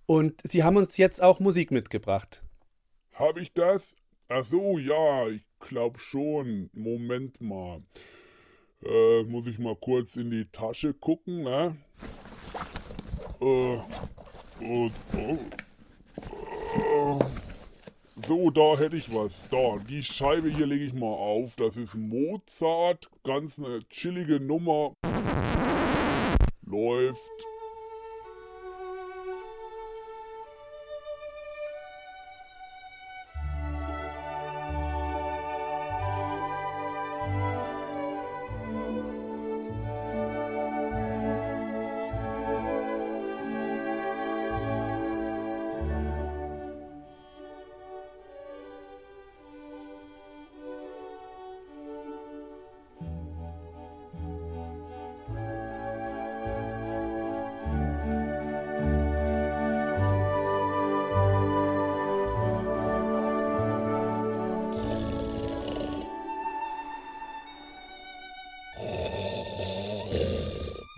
[0.06, 2.42] Und Sie haben uns jetzt auch Musik mitgebracht.
[3.12, 3.94] Hab ich das?
[4.28, 6.68] Ach so, ja, ich glaub schon.
[6.72, 7.80] Moment mal.
[8.84, 11.76] Äh, muss ich mal kurz in die Tasche gucken, ne?
[13.40, 13.78] Äh,
[14.64, 15.38] und, oh,
[16.74, 17.41] äh,
[18.26, 19.48] so, da hätte ich was.
[19.50, 21.56] Da, die Scheibe hier lege ich mal auf.
[21.56, 23.08] Das ist Mozart.
[23.24, 24.94] Ganz eine chillige Nummer.
[26.66, 27.51] Läuft.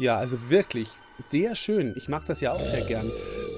[0.05, 0.91] Ja, also wirklich
[1.31, 1.95] sehr schön.
[1.97, 3.11] Ich mag das ja auch sehr gern.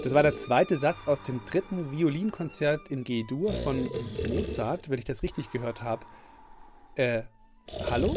[0.05, 3.89] Das war der zweite Satz aus dem dritten Violinkonzert in G-Dur von
[4.29, 6.07] Mozart, wenn ich das richtig gehört habe.
[6.95, 7.23] Äh,
[7.91, 8.15] hallo?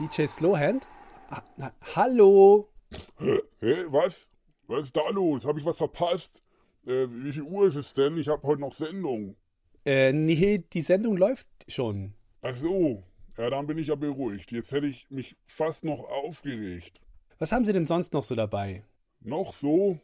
[0.00, 0.84] DJ Slowhand?
[1.30, 2.72] Ha na, hallo?
[3.20, 4.28] Hä, was?
[4.66, 5.44] Was ist da los?
[5.44, 6.42] Habe ich was verpasst?
[6.84, 8.18] Äh, wie viel Uhr ist es denn?
[8.18, 9.36] Ich habe heute noch Sendung.
[9.84, 12.14] Äh, nee, die Sendung läuft schon.
[12.42, 13.04] Ach so.
[13.40, 14.52] Ja, dann bin ich ja beruhigt.
[14.52, 17.00] Jetzt hätte ich mich fast noch aufgeregt.
[17.38, 18.82] Was haben Sie denn sonst noch so dabei?
[19.20, 19.98] Noch so?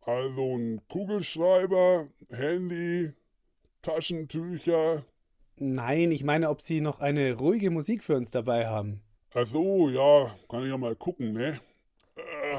[0.00, 3.12] Also ein Kugelschreiber, Handy,
[3.82, 5.04] Taschentücher.
[5.56, 9.02] Nein, ich meine, ob Sie noch eine ruhige Musik für uns dabei haben.
[9.34, 11.60] Ach so, ja, kann ich ja mal gucken, ne?
[12.16, 12.54] Äh,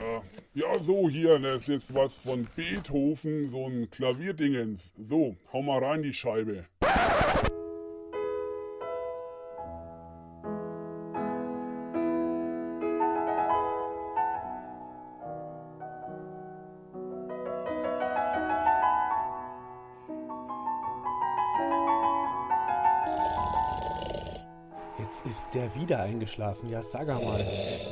[0.00, 0.22] ja.
[0.54, 4.92] ja, so hier, das ist jetzt was von Beethoven, so ein Klavierdingens.
[4.96, 6.66] So, hau mal rein die Scheibe.
[25.86, 26.68] Wieder eingeschlafen.
[26.68, 27.40] Ja, sag mal.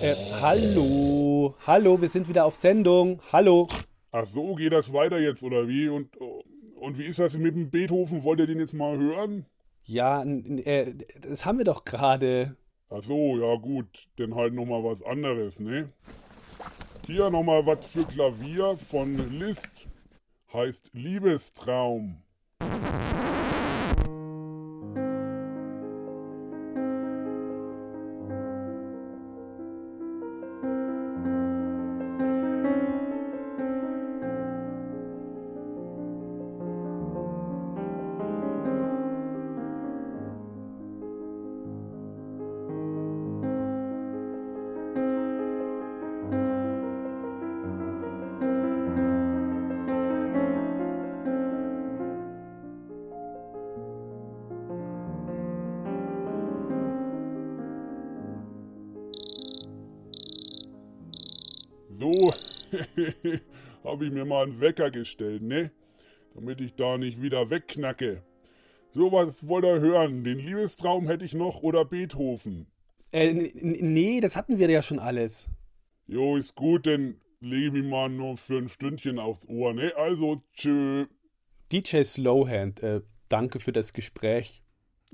[0.03, 1.55] Äh, hallo.
[1.65, 3.21] Hallo, wir sind wieder auf Sendung.
[3.31, 3.69] Hallo.
[4.11, 5.89] Ach so, geht das weiter jetzt, oder wie?
[5.89, 6.09] Und,
[6.75, 8.25] und wie ist das mit dem Beethoven?
[8.25, 9.47] Wollt ihr den jetzt mal hören?
[9.85, 12.57] Ja, äh, das haben wir doch gerade.
[12.91, 15.91] Ach so, ja gut, dann halt nochmal was anderes, ne?
[17.07, 19.87] Hier nochmal was für Klavier von Liszt.
[20.53, 22.17] Heißt Liebestraum.
[63.85, 65.71] habe ich mir mal einen Wecker gestellt, ne?
[66.35, 68.23] Damit ich da nicht wieder wegknacke.
[68.93, 70.25] So, was wollt ihr hören?
[70.25, 72.67] Den Liebestraum hätte ich noch oder Beethoven?
[73.13, 75.49] Äh, nee, das hatten wir ja schon alles.
[76.07, 79.93] Jo, ist gut, dann lege ich mich mal nur für ein Stündchen aufs Ohr, ne?
[79.97, 81.07] Also, tschö.
[81.71, 84.64] DJ Slowhand, äh, danke für das Gespräch.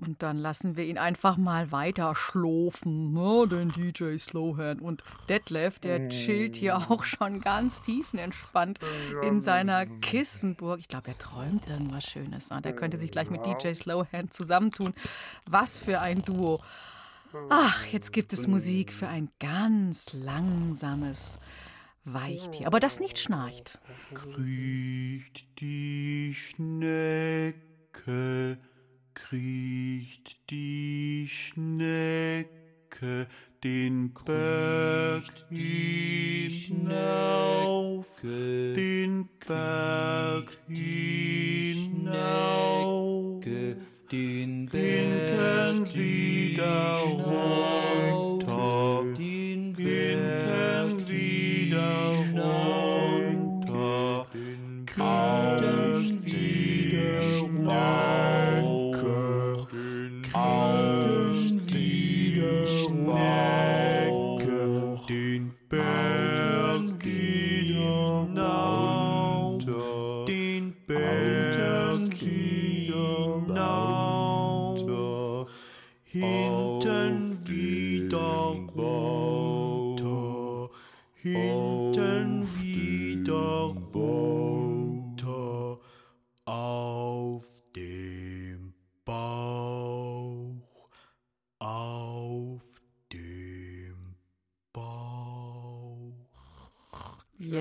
[0.00, 4.81] Und dann lassen wir ihn einfach mal weiter schlafen, ne, den DJ Slowhand.
[4.81, 8.79] Und Detlef, der chillt hier auch schon ganz tiefenentspannt
[9.22, 10.81] in seiner Kissenburg.
[10.81, 12.48] Ich glaube, er träumt irgendwas Schönes.
[12.50, 12.62] Ne?
[12.62, 14.94] Der könnte sich gleich mit DJ Slowhand zusammentun.
[15.46, 16.61] Was für ein Duo.
[17.48, 21.38] Ach, jetzt gibt es Musik für ein ganz langsames
[22.05, 23.79] Weichtier, aber das nicht schnarcht.
[24.14, 27.59] Kriecht die Schnecke,
[29.29, 32.47] kriecht die Schnecke
[33.63, 36.97] den Berg hinauf,
[38.23, 41.05] den Berg hinauf,
[44.11, 48.20] den Berg wieder runter,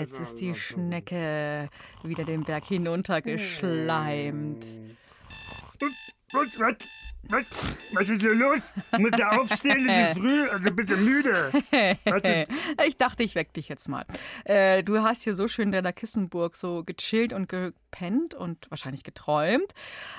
[0.10, 1.70] Jetzt ist die Schnecke
[2.04, 4.66] wieder den Berg hinuntergeschleimt.
[6.34, 6.76] Was, was,
[7.30, 7.48] was,
[7.94, 8.60] was ist hier los?
[8.98, 11.52] Muss ja aufstehen, es ist früh, also bitte müde.
[12.88, 14.04] Ich dachte, ich weck dich jetzt mal.
[14.46, 19.04] Äh, du hast hier so schön in deiner Kissenburg so gechillt und gepennt und wahrscheinlich
[19.04, 19.76] geträumt.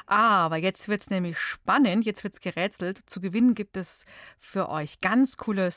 [0.07, 3.03] Aber jetzt wird's nämlich spannend, jetzt wird's gerätselt.
[3.07, 4.05] Zu gewinnen gibt es
[4.38, 5.72] für euch ganz coole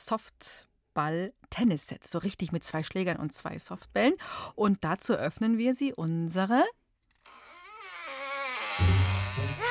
[0.94, 4.14] Softball-Tennissets, so richtig mit zwei Schlägern und zwei Softbällen.
[4.56, 6.64] Und dazu öffnen wir sie unsere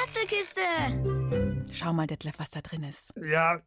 [0.03, 0.61] Rätselkiste.
[1.73, 3.15] Schau mal, Detlef, was da drin ist.
[3.25, 3.61] Ja,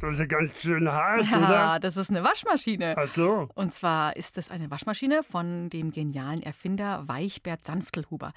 [0.00, 1.80] das ist ganz schön hart, Ja, oder?
[1.80, 2.94] das ist eine Waschmaschine.
[2.98, 3.48] Ach so.
[3.54, 8.32] Und zwar ist es eine Waschmaschine von dem genialen Erfinder Weichbert Sanftelhuber.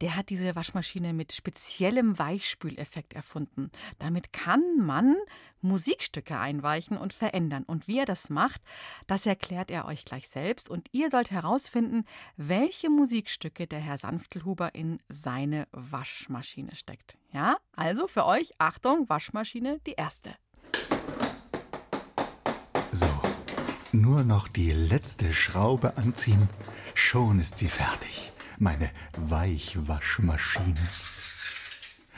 [0.00, 3.70] Der hat diese Waschmaschine mit speziellem Weichspüleffekt erfunden.
[3.98, 5.14] Damit kann man
[5.64, 7.64] Musikstücke einweichen und verändern.
[7.64, 8.62] Und wie er das macht,
[9.06, 10.70] das erklärt er euch gleich selbst.
[10.70, 12.04] Und ihr sollt herausfinden,
[12.36, 17.18] welche Musikstücke der Herr Sanftelhuber in seine Waschmaschine steckt.
[17.32, 20.34] Ja, also für euch, Achtung, Waschmaschine, die erste.
[22.92, 23.06] So,
[23.92, 26.48] Nur noch die letzte Schraube anziehen,
[26.94, 28.32] schon ist sie fertig.
[28.58, 30.74] Meine Weichwaschmaschine.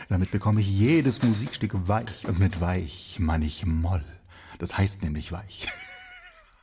[0.08, 4.04] Damit bekomme ich jedes Musikstück weich und mit weich meine ich Moll.
[4.58, 5.68] Das heißt nämlich weich.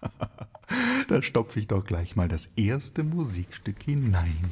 [1.07, 4.49] da stopfe ich doch gleich mal das erste Musikstück hinein.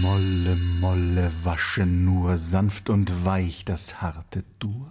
[0.00, 4.90] Molle, Molle, wasche nur sanft und weich das harte Dur.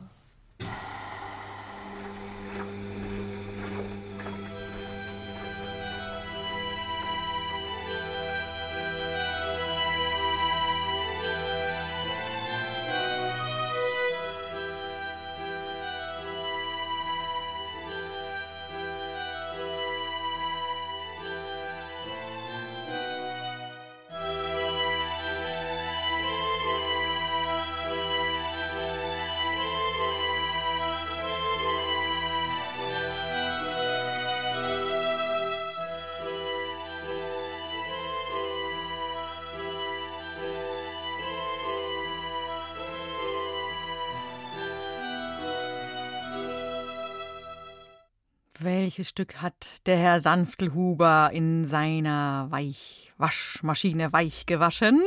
[48.97, 54.99] Welches Stück hat der Herr Sanftelhuber in seiner Weichwaschmaschine weich gewaschen?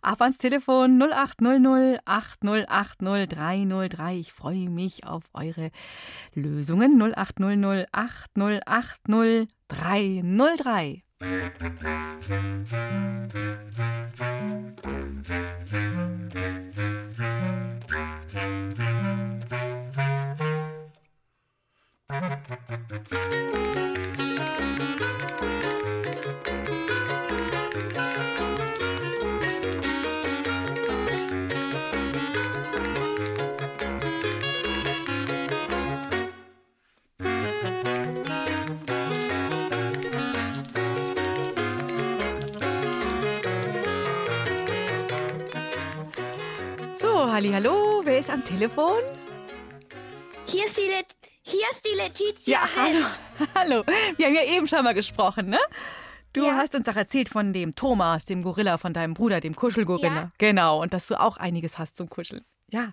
[0.00, 4.16] Ab ans Telefon 0800 8080 303.
[4.16, 5.72] Ich freue mich auf eure
[6.32, 6.98] Lösungen.
[6.98, 11.02] 0800 8080 303.
[22.14, 22.20] So,
[47.32, 49.02] hallo, wer ist am Telefon?
[50.46, 51.13] Hier ist die,
[51.54, 52.60] hier ist die Letizia.
[52.60, 53.06] Ja, hallo.
[53.54, 53.84] Hallo.
[54.16, 55.58] Wir haben ja eben schon mal gesprochen, ne?
[56.32, 56.56] Du Ja.
[56.56, 60.14] hast uns doch erzählt von dem Thomas, dem Gorilla, von deinem Bruder, dem Kuschelgorilla.
[60.14, 60.30] Ja.
[60.38, 62.44] Genau, und dass du auch einiges hast zum Kuscheln.
[62.70, 62.92] Ja.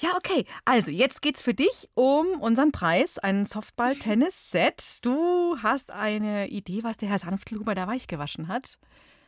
[0.00, 0.44] Ja, okay.
[0.66, 4.98] Also, jetzt geht's für dich um unseren Preis, ein Softball-Tennis-Set.
[5.02, 8.74] Du hast eine Idee, was der Herr Sanftluber da weich gewaschen hat?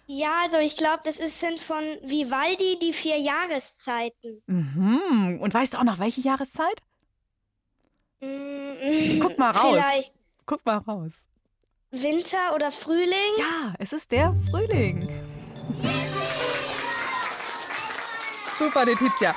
[0.06, 4.42] Ja, also ich glaube, das ist, sind von Vivaldi die vier Jahreszeiten.
[4.46, 5.38] Mhm.
[5.40, 6.80] Und weißt du auch noch welche Jahreszeit?
[8.22, 9.72] Mm, Guck mal raus.
[9.74, 10.12] Vielleicht
[10.46, 11.26] Guck mal raus.
[11.90, 13.32] Winter oder Frühling?
[13.38, 15.08] Ja, es ist der Frühling.
[18.58, 19.34] Super, Letizia.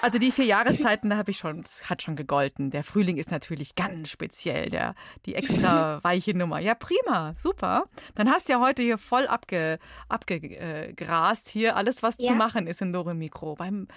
[0.00, 2.70] Also die vier Jahreszeiten, da habe ich schon, das hat schon gegolten.
[2.70, 4.94] Der Frühling ist natürlich ganz speziell, der,
[5.26, 6.60] die extra weiche Nummer.
[6.60, 7.84] Ja, prima, super.
[8.14, 12.34] Dann hast du ja heute hier voll abge, abgegrast, hier alles, was zu Ja.
[12.34, 13.54] machen ist in Dore Mikro.
[13.54, 13.88] Beim,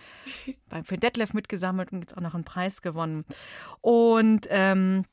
[0.69, 3.25] beim, für Detlef mitgesammelt und jetzt auch noch einen Preis gewonnen.
[3.81, 5.05] Und ähm,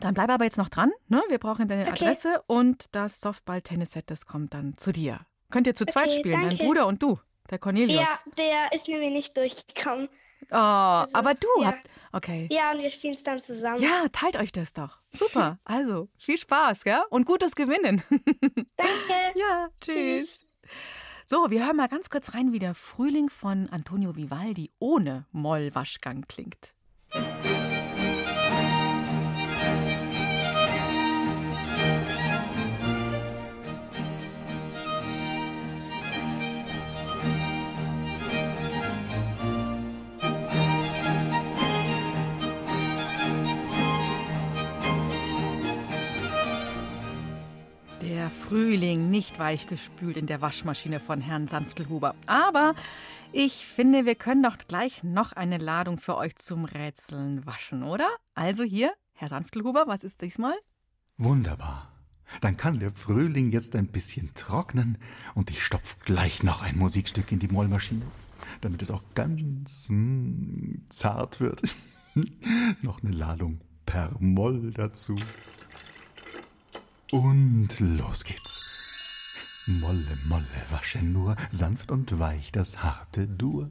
[0.00, 0.90] dann bleib aber jetzt noch dran.
[1.08, 1.22] Ne?
[1.28, 1.92] Wir brauchen deine Okay.
[2.04, 5.20] Adresse und das Softball-Tennis-Set, das kommt dann zu dir.
[5.50, 6.64] Könnt ihr zu zweit Okay, spielen, dein danke.
[6.64, 7.18] Bruder und du,
[7.50, 8.00] der Cornelius.
[8.02, 10.08] Ja, der ist nämlich nicht durchgekommen.
[10.50, 11.66] Oh, aber du ja.
[11.68, 11.84] habt.
[12.12, 12.48] Okay.
[12.50, 13.82] Ja, und wir spielen es dann zusammen.
[13.82, 15.00] Ja, teilt euch das doch.
[15.10, 15.58] Super.
[15.64, 17.04] Also, viel Spaß, ja?
[17.10, 18.02] Und gutes Gewinnen.
[18.10, 19.34] Danke.
[19.34, 20.40] ja, tschüss.
[21.26, 26.24] So, wir hören mal ganz kurz rein, wie der Frühling von Antonio Vivaldi ohne Mollwaschgang
[26.28, 26.75] klingt.
[48.26, 52.16] Der Frühling nicht weichgespült in der Waschmaschine von Herrn Sanftelhuber.
[52.26, 52.74] Aber
[53.30, 58.08] ich finde, wir können doch gleich noch eine Ladung für euch zum Rätseln waschen, oder?
[58.34, 60.54] Also hier, Herr Sanftelhuber, was ist diesmal?
[61.18, 61.92] Wunderbar.
[62.40, 64.98] Dann kann der Frühling jetzt ein bisschen trocknen
[65.36, 68.06] und ich stopf gleich noch ein Musikstück in die Mollmaschine,
[68.60, 71.62] damit es auch ganz mm, zart wird.
[72.82, 75.16] noch eine Ladung per Moll dazu.
[77.12, 78.62] Und los geht's.
[79.66, 83.70] Molle, Molle, wasche nur sanft und weich das harte Dur.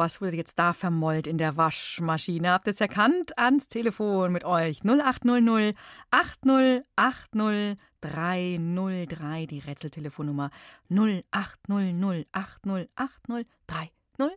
[0.00, 2.50] Was wurde jetzt da vermollt in der Waschmaschine?
[2.50, 3.38] Habt ihr es erkannt?
[3.38, 4.80] Ans Telefon mit euch.
[4.82, 5.76] 0800
[6.10, 10.50] 8080 303, die Rätseltelefonnummer
[10.88, 14.30] 0800 8080 303.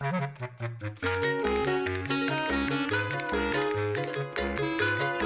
[0.00, 1.04] Thank
[5.14, 5.19] you.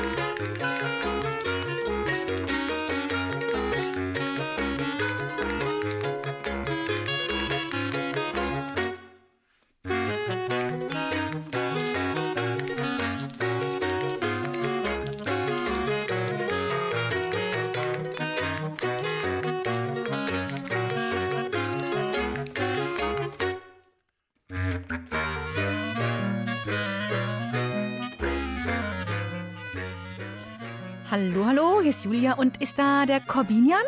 [31.11, 33.85] Hallo, hallo, hier ist Julia und ist da der Corbinian?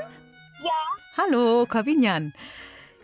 [0.63, 0.71] Ja.
[1.17, 2.33] Hallo, Corbinian.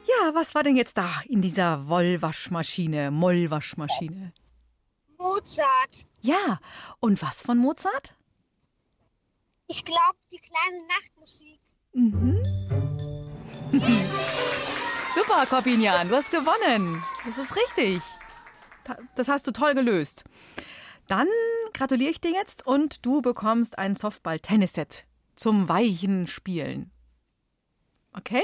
[0.04, 4.32] Ja, was war denn jetzt da in dieser Wollwaschmaschine, Mollwaschmaschine?
[5.18, 6.06] Mozart.
[6.20, 6.60] Ja,
[7.00, 8.14] und was von Mozart?
[9.68, 11.60] Ich glaube, die kleine Nachtmusik.
[11.92, 12.42] Mhm.
[15.14, 17.04] Super, Corbinian, du hast gewonnen.
[17.26, 18.00] Das ist richtig.
[19.14, 20.24] Das hast du toll gelöst.
[21.06, 21.28] Dann
[21.74, 25.04] gratuliere ich dir jetzt und du bekommst ein Softball-Tennisset
[25.36, 26.90] zum weichen Spielen.
[28.16, 28.42] Okay?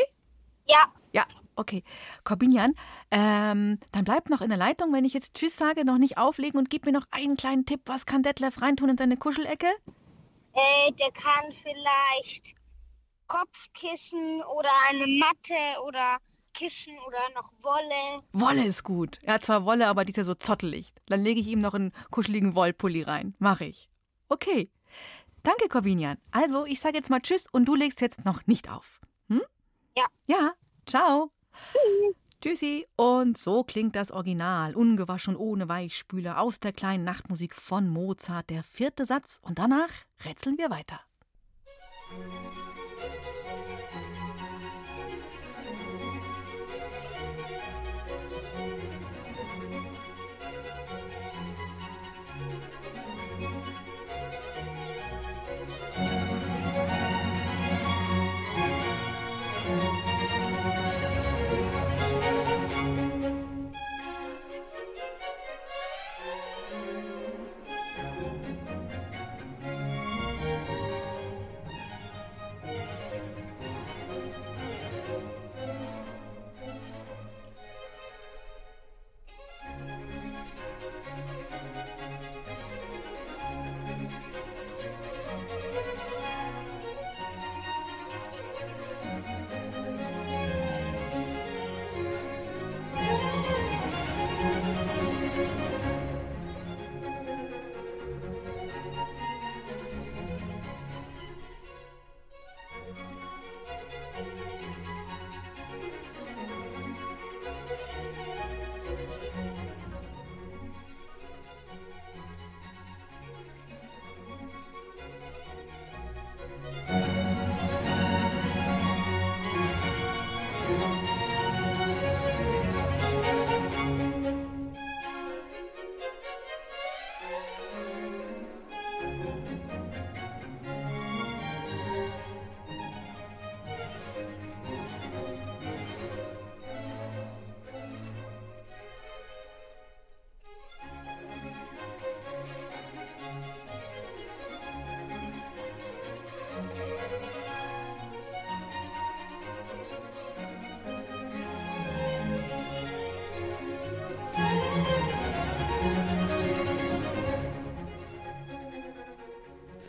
[0.67, 0.93] Ja.
[1.13, 1.83] Ja, okay.
[2.25, 2.75] Corbinian,
[3.11, 6.59] ähm, dann bleib noch in der Leitung, wenn ich jetzt Tschüss sage, noch nicht auflegen
[6.59, 7.81] und gib mir noch einen kleinen Tipp.
[7.87, 9.69] Was kann Detlef reintun in seine Kuschelecke?
[10.53, 12.55] Äh, der kann vielleicht
[13.27, 16.19] Kopfkissen oder eine Matte oder
[16.59, 18.25] Kissen oder noch Wolle.
[18.33, 19.21] Wolle ist gut.
[19.23, 20.93] Er hat zwar Wolle, aber die ist ja so zottelig.
[21.07, 23.35] Dann lege ich ihm noch einen kuscheligen Wollpulli rein.
[23.39, 23.89] Mach ich.
[24.29, 24.69] Okay.
[25.45, 26.19] Danke, Corbinian.
[26.33, 29.01] Also, ich sage jetzt mal Tschüss und du legst jetzt noch nicht auf.
[29.29, 29.43] Hm?
[29.97, 30.07] Ja.
[30.27, 30.55] Ja.
[30.85, 31.31] Ciao.
[32.43, 32.89] Tschüssi.
[32.97, 38.65] Und so klingt das Original, ungewaschen ohne Weichspüler, aus der kleinen Nachtmusik von Mozart, der
[38.65, 39.39] vierte Satz.
[39.43, 39.91] Und danach
[40.25, 41.01] rätseln wir weiter.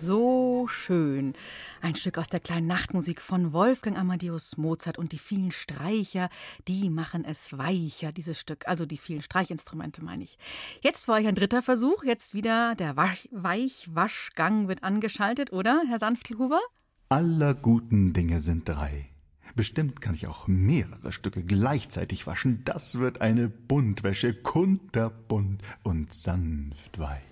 [0.02, 1.34] So schön.
[1.82, 6.30] Ein Stück aus der kleinen Nachtmusik von Wolfgang Amadeus Mozart und die vielen Streicher,
[6.70, 8.66] die machen es weicher, dieses Stück.
[8.66, 10.38] Also die vielen Streichinstrumente, meine ich.
[10.80, 12.06] Jetzt für euch ein dritter Versuch.
[12.06, 16.62] Jetzt wieder der Weich- Weichwaschgang wird angeschaltet, oder, Herr Sanftelhuber?
[17.10, 19.10] Aller guten Dinge sind drei.
[19.56, 22.62] Bestimmt kann ich auch mehrere Stücke gleichzeitig waschen.
[22.64, 27.28] Das wird eine Buntwäsche, kunterbunt und sanft weich.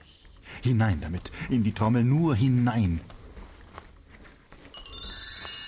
[0.62, 3.02] Hinein damit, in die Trommel nur hinein.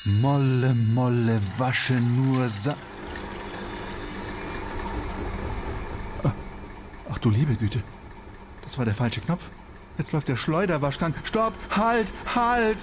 [0.05, 2.75] Molle, Molle, wasche nur sa...
[6.23, 6.32] Ah,
[7.11, 7.84] Ach du liebe Güte,
[8.63, 9.49] das war der falsche Knopf.
[9.97, 11.13] Jetzt läuft der Schleuderwaschgang.
[11.25, 11.53] Stopp!
[11.75, 12.07] Halt!
[12.34, 12.77] Halt!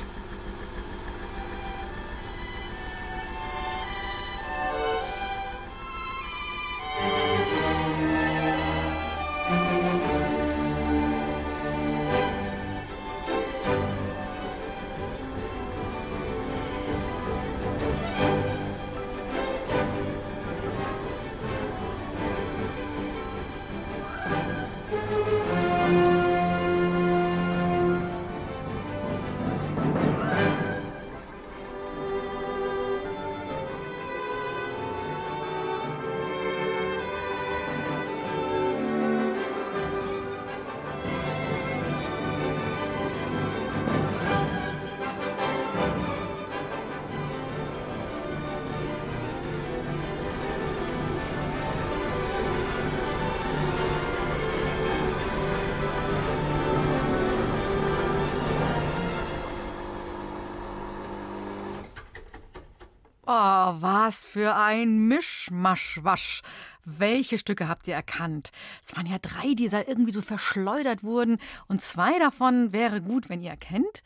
[63.69, 66.43] Was für ein Mischmaschwasch.
[66.85, 68.53] Welche Stücke habt ihr erkannt?
[68.81, 71.39] Es waren ja drei, die irgendwie so verschleudert wurden.
[71.67, 74.05] Und zwei davon wäre gut, wenn ihr erkennt.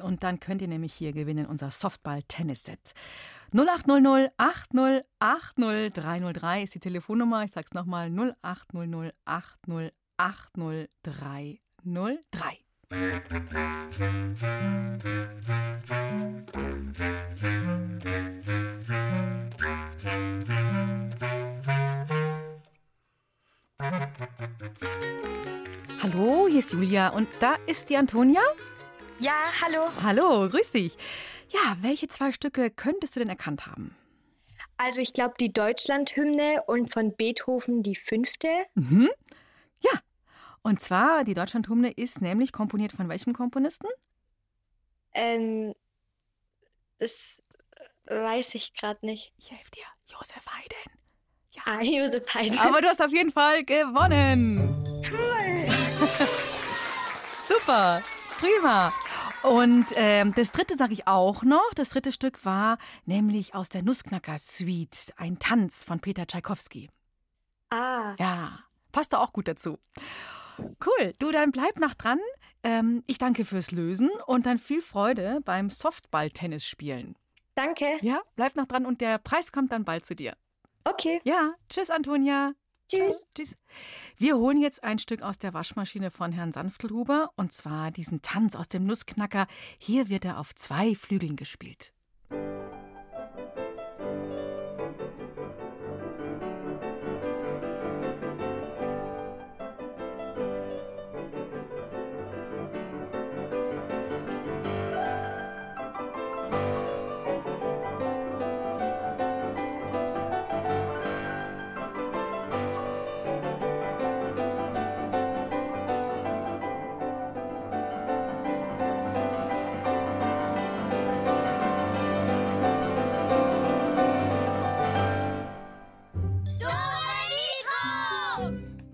[0.00, 2.94] Und dann könnt ihr nämlich hier gewinnen unser Softball-Tennis-Set.
[3.52, 7.44] 0800 80 80 303 ist die Telefonnummer.
[7.44, 12.65] Ich sag's nochmal: 0800 80 80 303.
[12.88, 13.02] Hallo,
[26.48, 28.40] hier ist Julia und da ist die Antonia.
[29.18, 29.32] Ja,
[29.62, 29.90] hallo.
[30.02, 30.96] Hallo, grüß dich.
[31.48, 33.96] Ja, welche zwei Stücke könntest du denn erkannt haben?
[34.76, 38.48] Also ich glaube die Deutschlandhymne und von Beethoven die fünfte.
[38.74, 39.10] Mhm.
[39.80, 39.90] Ja,
[40.66, 43.86] und zwar die Deutschlandhymne ist nämlich komponiert von welchem Komponisten?
[45.14, 45.76] Ähm,
[46.98, 47.40] das
[48.06, 49.32] weiß ich gerade nicht.
[49.38, 50.98] Ich helfe dir, Josef Haydn.
[51.50, 51.62] Ja.
[51.66, 52.58] Ah, Josef Haydn.
[52.58, 54.82] Aber du hast auf jeden Fall gewonnen.
[55.08, 55.68] Cool.
[57.46, 58.02] Super,
[58.40, 58.92] prima.
[59.44, 61.74] Und ähm, das dritte sage ich auch noch.
[61.76, 66.90] Das dritte Stück war nämlich aus der Nussknacker-Suite, ein Tanz von Peter Tschaikowski.
[67.70, 68.16] Ah.
[68.18, 69.78] Ja, passt da auch gut dazu.
[70.58, 72.18] Cool, du, dann bleib noch dran.
[72.62, 77.16] Ähm, ich danke fürs Lösen und dann viel Freude beim Softball-Tennis spielen.
[77.54, 77.98] Danke.
[78.02, 80.36] Ja, bleib noch dran und der Preis kommt dann bald zu dir.
[80.84, 81.20] Okay.
[81.24, 82.52] Ja, tschüss, Antonia.
[82.88, 83.28] Tschüss.
[83.34, 83.56] Tschüss.
[84.16, 88.54] Wir holen jetzt ein Stück aus der Waschmaschine von Herrn Sanftelhuber und zwar diesen Tanz
[88.54, 89.48] aus dem Nussknacker.
[89.78, 91.92] Hier wird er auf zwei Flügeln gespielt.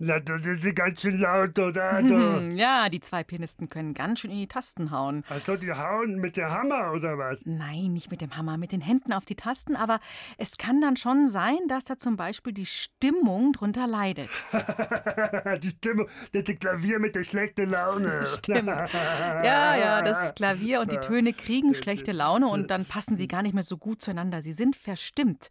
[0.04, 2.02] Na, das ist ganz schön laut, oder?
[2.02, 5.22] Mhm, ja, die zwei Pianisten können ganz schön in die Tasten hauen.
[5.28, 7.38] Also die hauen mit dem Hammer, oder was?
[7.44, 10.00] Nein, nicht mit dem Hammer, mit den Händen auf die Tasten, aber
[10.38, 14.28] es kann dann schon sein, dass da zum Beispiel die Stimmung drunter leidet.
[15.62, 18.26] die Stimmung, das Klavier mit der schlechten Laune.
[18.38, 18.66] Stimmt.
[18.66, 23.42] Ja, ja, das Klavier und die Töne kriegen schlechte Laune und dann passen sie gar
[23.42, 24.42] nicht mehr so gut zueinander.
[24.42, 25.46] Sie sind verstimmt.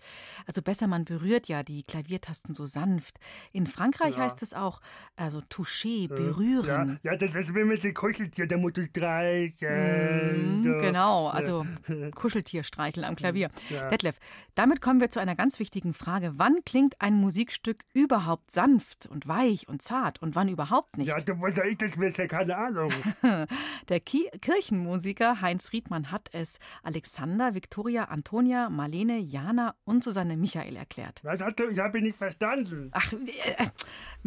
[0.46, 3.18] Also besser, man berührt ja die Klaviertasten so sanft.
[3.54, 4.24] In Frankreich Ja.
[4.24, 4.82] heißt es auch,
[5.16, 7.00] also toucher, berühren.
[7.04, 10.64] Ja, ja, das ist wie mit dem Kuscheltier, da musst du streicheln.
[10.64, 10.70] So.
[10.80, 11.32] genau, Ja.
[11.34, 11.66] also
[12.16, 13.50] Kuscheltier streicheln am Klavier.
[13.70, 13.88] Ja.
[13.90, 14.18] Detlef,
[14.56, 16.34] damit kommen wir zu einer ganz wichtigen Frage.
[16.36, 21.08] Wann klingt ein Musikstück überhaupt sanft und weich und zart und wann überhaupt nicht?
[21.08, 22.28] Ja, du, wo soll ich das wissen?
[22.28, 22.92] Keine Ahnung.
[23.90, 30.76] Der Ki Kirchenmusiker Heinz Riedmann hat es Alexander, Viktoria, Antonia, Marlene, Jana und Susanne Michael
[30.76, 31.20] erklärt.
[31.24, 31.70] Was hast du?
[31.70, 32.90] Ich habe ihn nicht verstanden.
[32.92, 33.66] Ach, äh,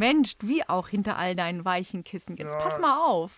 [0.04, 2.36] Mensch, wie auch hinter all deinen weichen Kissen.
[2.36, 2.60] Jetzt Ja.
[2.60, 3.30] pass mal auf.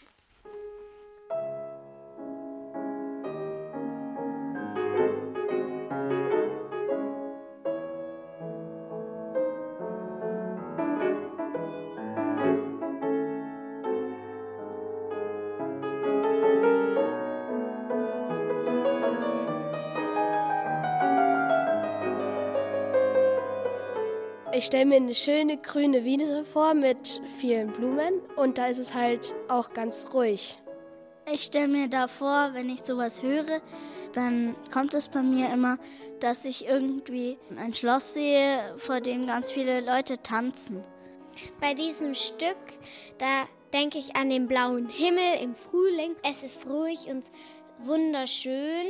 [24.56, 28.94] Ich stelle mir eine schöne grüne Wiese vor mit vielen Blumen und da ist es
[28.94, 30.58] halt auch ganz ruhig.
[31.30, 33.60] Ich stelle mir da vor, wenn ich sowas höre,
[34.14, 35.78] dann kommt es bei mir immer,
[36.20, 40.82] dass ich irgendwie ein Schloss sehe, vor dem ganz viele Leute tanzen.
[41.60, 42.56] Bei diesem Stück,
[43.18, 43.42] da
[43.74, 46.16] denke ich an den blauen Himmel im Frühling.
[46.22, 47.30] Es ist ruhig und
[47.84, 48.86] wunderschön.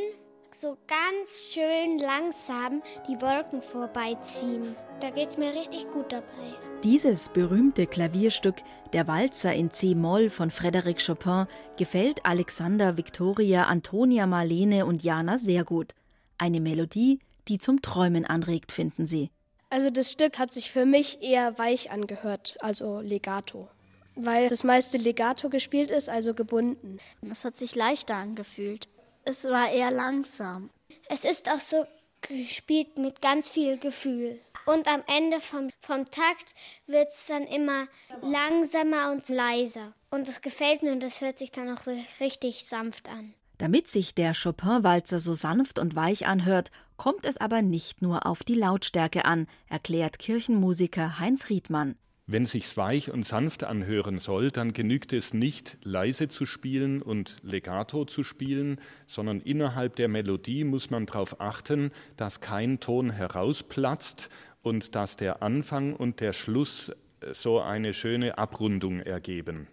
[0.59, 4.75] So ganz schön langsam die Wolken vorbeiziehen.
[5.01, 6.55] Da geht es mir richtig gut dabei.
[6.83, 8.55] Dieses berühmte Klavierstück,
[8.95, 11.47] der Walzer in C-Moll von Frédéric Chopin,
[11.79, 15.93] gefällt Alexander, Victoria, Antonia, Marlene und Jana sehr gut.
[16.39, 19.31] Eine Melodie, die zum Träumen anregt, finden sie.
[19.69, 23.69] Also das Stück hat sich für mich eher weich angehört, also Legato.
[24.15, 26.97] Weil das meiste Legato gespielt ist, also gebunden.
[27.21, 28.89] Das hat sich leichter angefühlt.
[29.29, 30.71] Es war eher langsam.
[31.09, 31.85] Es ist auch so
[32.21, 34.39] gespielt mit ganz viel Gefühl.
[34.67, 36.55] Und am Ende vom, vom Takt
[36.87, 37.89] wird es dann immer
[38.23, 39.95] langsamer und leiser.
[40.11, 41.87] Und das gefällt mir und das hört sich dann auch
[42.21, 43.35] richtig sanft an.
[43.59, 48.45] Damit sich der Chopin-Walzer so sanft und weich anhört, kommt es aber nicht nur auf
[48.45, 51.97] die Lautstärke an, erklärt Kirchenmusiker Heinz Riedmann.
[52.29, 57.37] Wenn sich's weich und sanft anhören soll, dann genügt es nicht, leise zu spielen und
[57.45, 64.29] legato zu spielen, sondern innerhalb der Melodie muss man darauf achten, dass kein Ton herausplatzt
[64.63, 66.91] und dass der Anfang und der Schluss
[67.31, 69.69] so eine schöne Abrundung ergeben.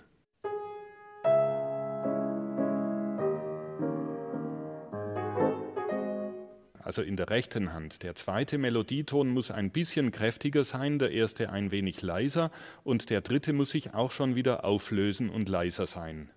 [6.94, 8.04] Also in der rechten Hand.
[8.04, 12.52] Der zweite Melodieton muss ein bisschen kräftiger sein, der erste ein wenig leiser
[12.84, 16.30] und der dritte muss sich auch schon wieder auflösen und leiser sein.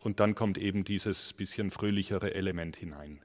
[0.00, 3.24] Und dann kommt eben dieses bisschen fröhlichere Element hinein.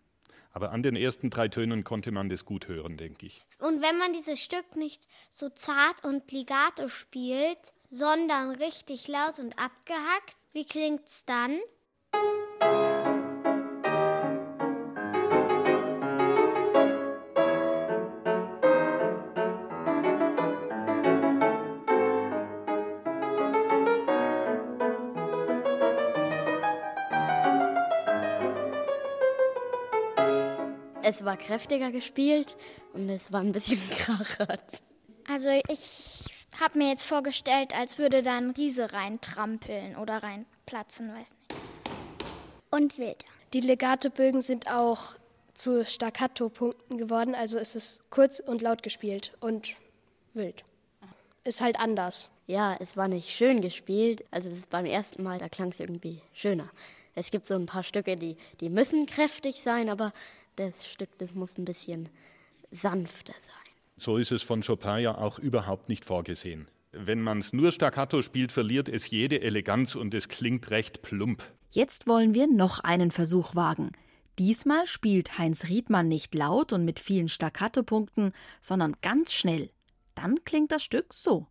[0.52, 3.48] Aber an den ersten drei Tönen konnte man das gut hören, denke ich.
[3.58, 9.58] Und wenn man dieses Stück nicht so zart und legato spielt, sondern richtig laut und
[9.58, 11.60] abgehackt, wie klingt's dann?
[31.08, 32.58] Es war kräftiger gespielt
[32.94, 34.82] und es war ein bisschen krachert.
[35.28, 41.30] Also ich habe mir jetzt vorgestellt, als würde da ein Riese reintrampeln oder reinplatzen, weiß
[41.30, 41.62] nicht.
[42.72, 43.26] Und wild.
[43.54, 45.16] Die Legatobögen sind auch
[45.54, 49.76] zu Staccato-Punkten geworden, also ist es kurz und laut gespielt und
[50.34, 50.64] wild.
[51.44, 52.30] Ist halt anders.
[52.48, 54.24] Ja, es war nicht schön gespielt.
[54.32, 56.70] Also beim ersten Mal, da klang es irgendwie schöner.
[57.16, 60.12] Es gibt so ein paar Stücke, die, die müssen kräftig sein, aber
[60.58, 62.10] das Stück, das muss ein bisschen
[62.72, 63.65] sanfter sein.
[63.98, 66.68] So ist es von Chopin ja auch überhaupt nicht vorgesehen.
[66.92, 71.44] Wenn man es nur staccato spielt, verliert es jede Eleganz und es klingt recht plump.
[71.72, 73.92] Jetzt wollen wir noch einen Versuch wagen.
[74.40, 79.70] Diesmal spielt Heinz Riedmann nicht laut und mit vielen Staccato-Punkten, sondern ganz schnell.
[80.14, 81.48] Dann klingt das Stück so.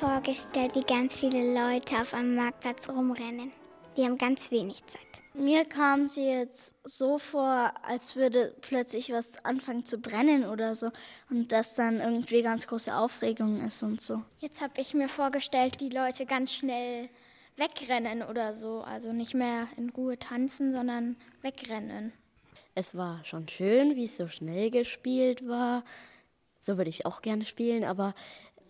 [0.00, 3.52] Vorgestellt, wie ganz viele Leute auf einem Marktplatz rumrennen.
[3.98, 5.02] Die haben ganz wenig Zeit.
[5.34, 10.90] Mir kam sie jetzt so vor, als würde plötzlich was anfangen zu brennen oder so
[11.28, 14.22] und dass dann irgendwie ganz große Aufregung ist und so.
[14.38, 17.10] Jetzt habe ich mir vorgestellt, die Leute ganz schnell
[17.56, 18.80] wegrennen oder so.
[18.80, 22.14] Also nicht mehr in Ruhe tanzen, sondern wegrennen.
[22.74, 25.84] Es war schon schön, wie es so schnell gespielt war.
[26.62, 28.14] So würde ich es auch gerne spielen, aber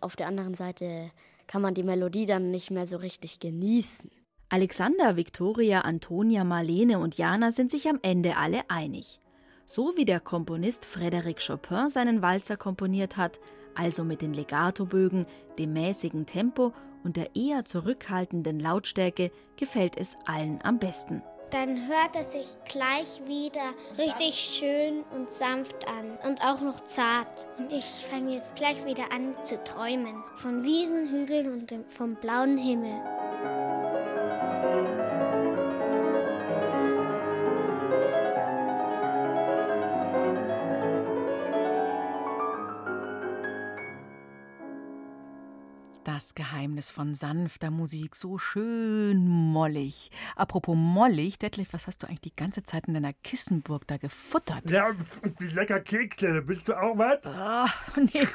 [0.03, 1.11] auf der anderen Seite
[1.47, 4.11] kann man die Melodie dann nicht mehr so richtig genießen.
[4.49, 9.21] Alexander, Victoria, Antonia, Marlene und Jana sind sich am Ende alle einig.
[9.65, 13.39] So wie der Komponist Frédéric Chopin seinen Walzer komponiert hat,
[13.77, 15.27] also mit den Legatobögen,
[15.59, 16.73] dem mäßigen Tempo
[17.05, 21.23] und der eher zurückhaltenden Lautstärke, gefällt es allen am besten.
[21.51, 27.49] Dann hört es sich gleich wieder richtig schön und sanft an und auch noch zart.
[27.59, 32.57] Und ich fange jetzt gleich wieder an zu träumen von Wiesen, Hügeln und vom blauen
[32.57, 33.01] Himmel.
[46.21, 50.11] Das Geheimnis von sanfter Musik, so schön mollig.
[50.37, 54.71] Apropos mollig, Detlef, was hast du eigentlich die ganze Zeit in deiner Kissenburg da gefuttert?
[54.71, 54.91] Ja,
[55.23, 56.43] und die lecker Kekse.
[56.43, 57.25] Bist du auch was?
[57.25, 57.67] Ah,
[57.97, 58.27] nee,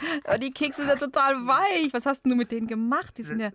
[0.42, 1.94] die Kekse sind ja total weich.
[1.94, 3.20] Was hast denn du mit denen gemacht?
[3.20, 3.52] Die sind ja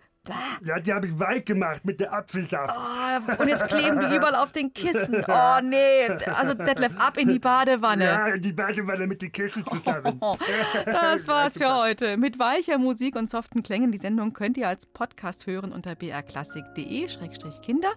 [0.63, 2.77] Ja, die habe ich weich gemacht mit der Apfelsaft.
[2.77, 5.25] Oh, und jetzt kleben die überall auf den Kissen.
[5.27, 8.05] Oh nee, also Detlef, ab in die Badewanne.
[8.05, 10.21] Ja, in die Badewanne mit den Kissen zusammen.
[10.85, 12.19] Das war's für heute.
[12.19, 13.93] Mit weicher Musik und soften Klängen.
[13.93, 17.91] Die Sendung könnt ihr als Podcast hören unter brklassik.de-kinder.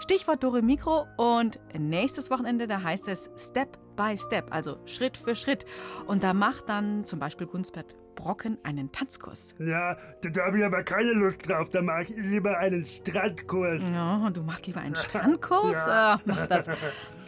[0.00, 1.06] Stichwort Dore Mikro.
[1.16, 5.64] Und nächstes Wochenende, da heißt es Step by Step, also Schritt für Schritt.
[6.06, 9.54] Und da macht dann zum Beispiel Gunspert Brocken einen Tanzkurs.
[9.60, 11.70] Ja, da habe ich aber keine Lust drauf.
[11.70, 13.82] Da mache ich lieber einen Strandkurs.
[13.92, 15.76] Ja, und du machst lieber einen Strandkurs?
[15.86, 16.14] Ja.
[16.14, 16.66] Äh, mach das.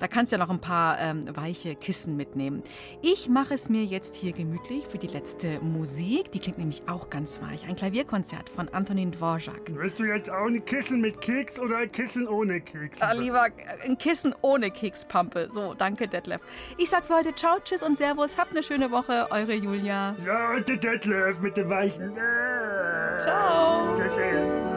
[0.01, 2.62] Da kannst du ja noch ein paar ähm, weiche Kissen mitnehmen.
[3.03, 6.32] Ich mache es mir jetzt hier gemütlich für die letzte Musik.
[6.32, 7.66] Die klingt nämlich auch ganz weich.
[7.68, 9.61] Ein Klavierkonzert von Antonin Dvorak.
[9.68, 12.97] Willst du jetzt auch ein Kissen mit Keks oder ein Kissen ohne Keks?
[13.01, 13.47] Ah, lieber
[13.84, 15.51] ein Kissen ohne Kekspampe.
[15.53, 16.41] So, danke, Detlef.
[16.78, 18.36] Ich sag für heute Ciao, Tschüss und Servus.
[18.38, 19.28] Habt eine schöne Woche.
[19.30, 20.16] Eure Julia.
[20.26, 22.12] Ja, und Detlef mit dem weichen.
[23.20, 23.94] Ciao.
[23.96, 24.69] Tschüssi.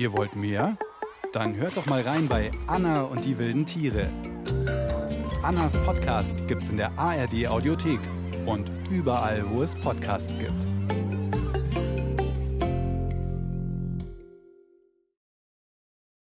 [0.00, 0.78] Ihr wollt mehr?
[1.34, 4.08] Dann hört doch mal rein bei Anna und die wilden Tiere.
[5.42, 8.00] Annas Podcast gibt's in der ARD Audiothek
[8.46, 10.69] und überall, wo es Podcasts gibt.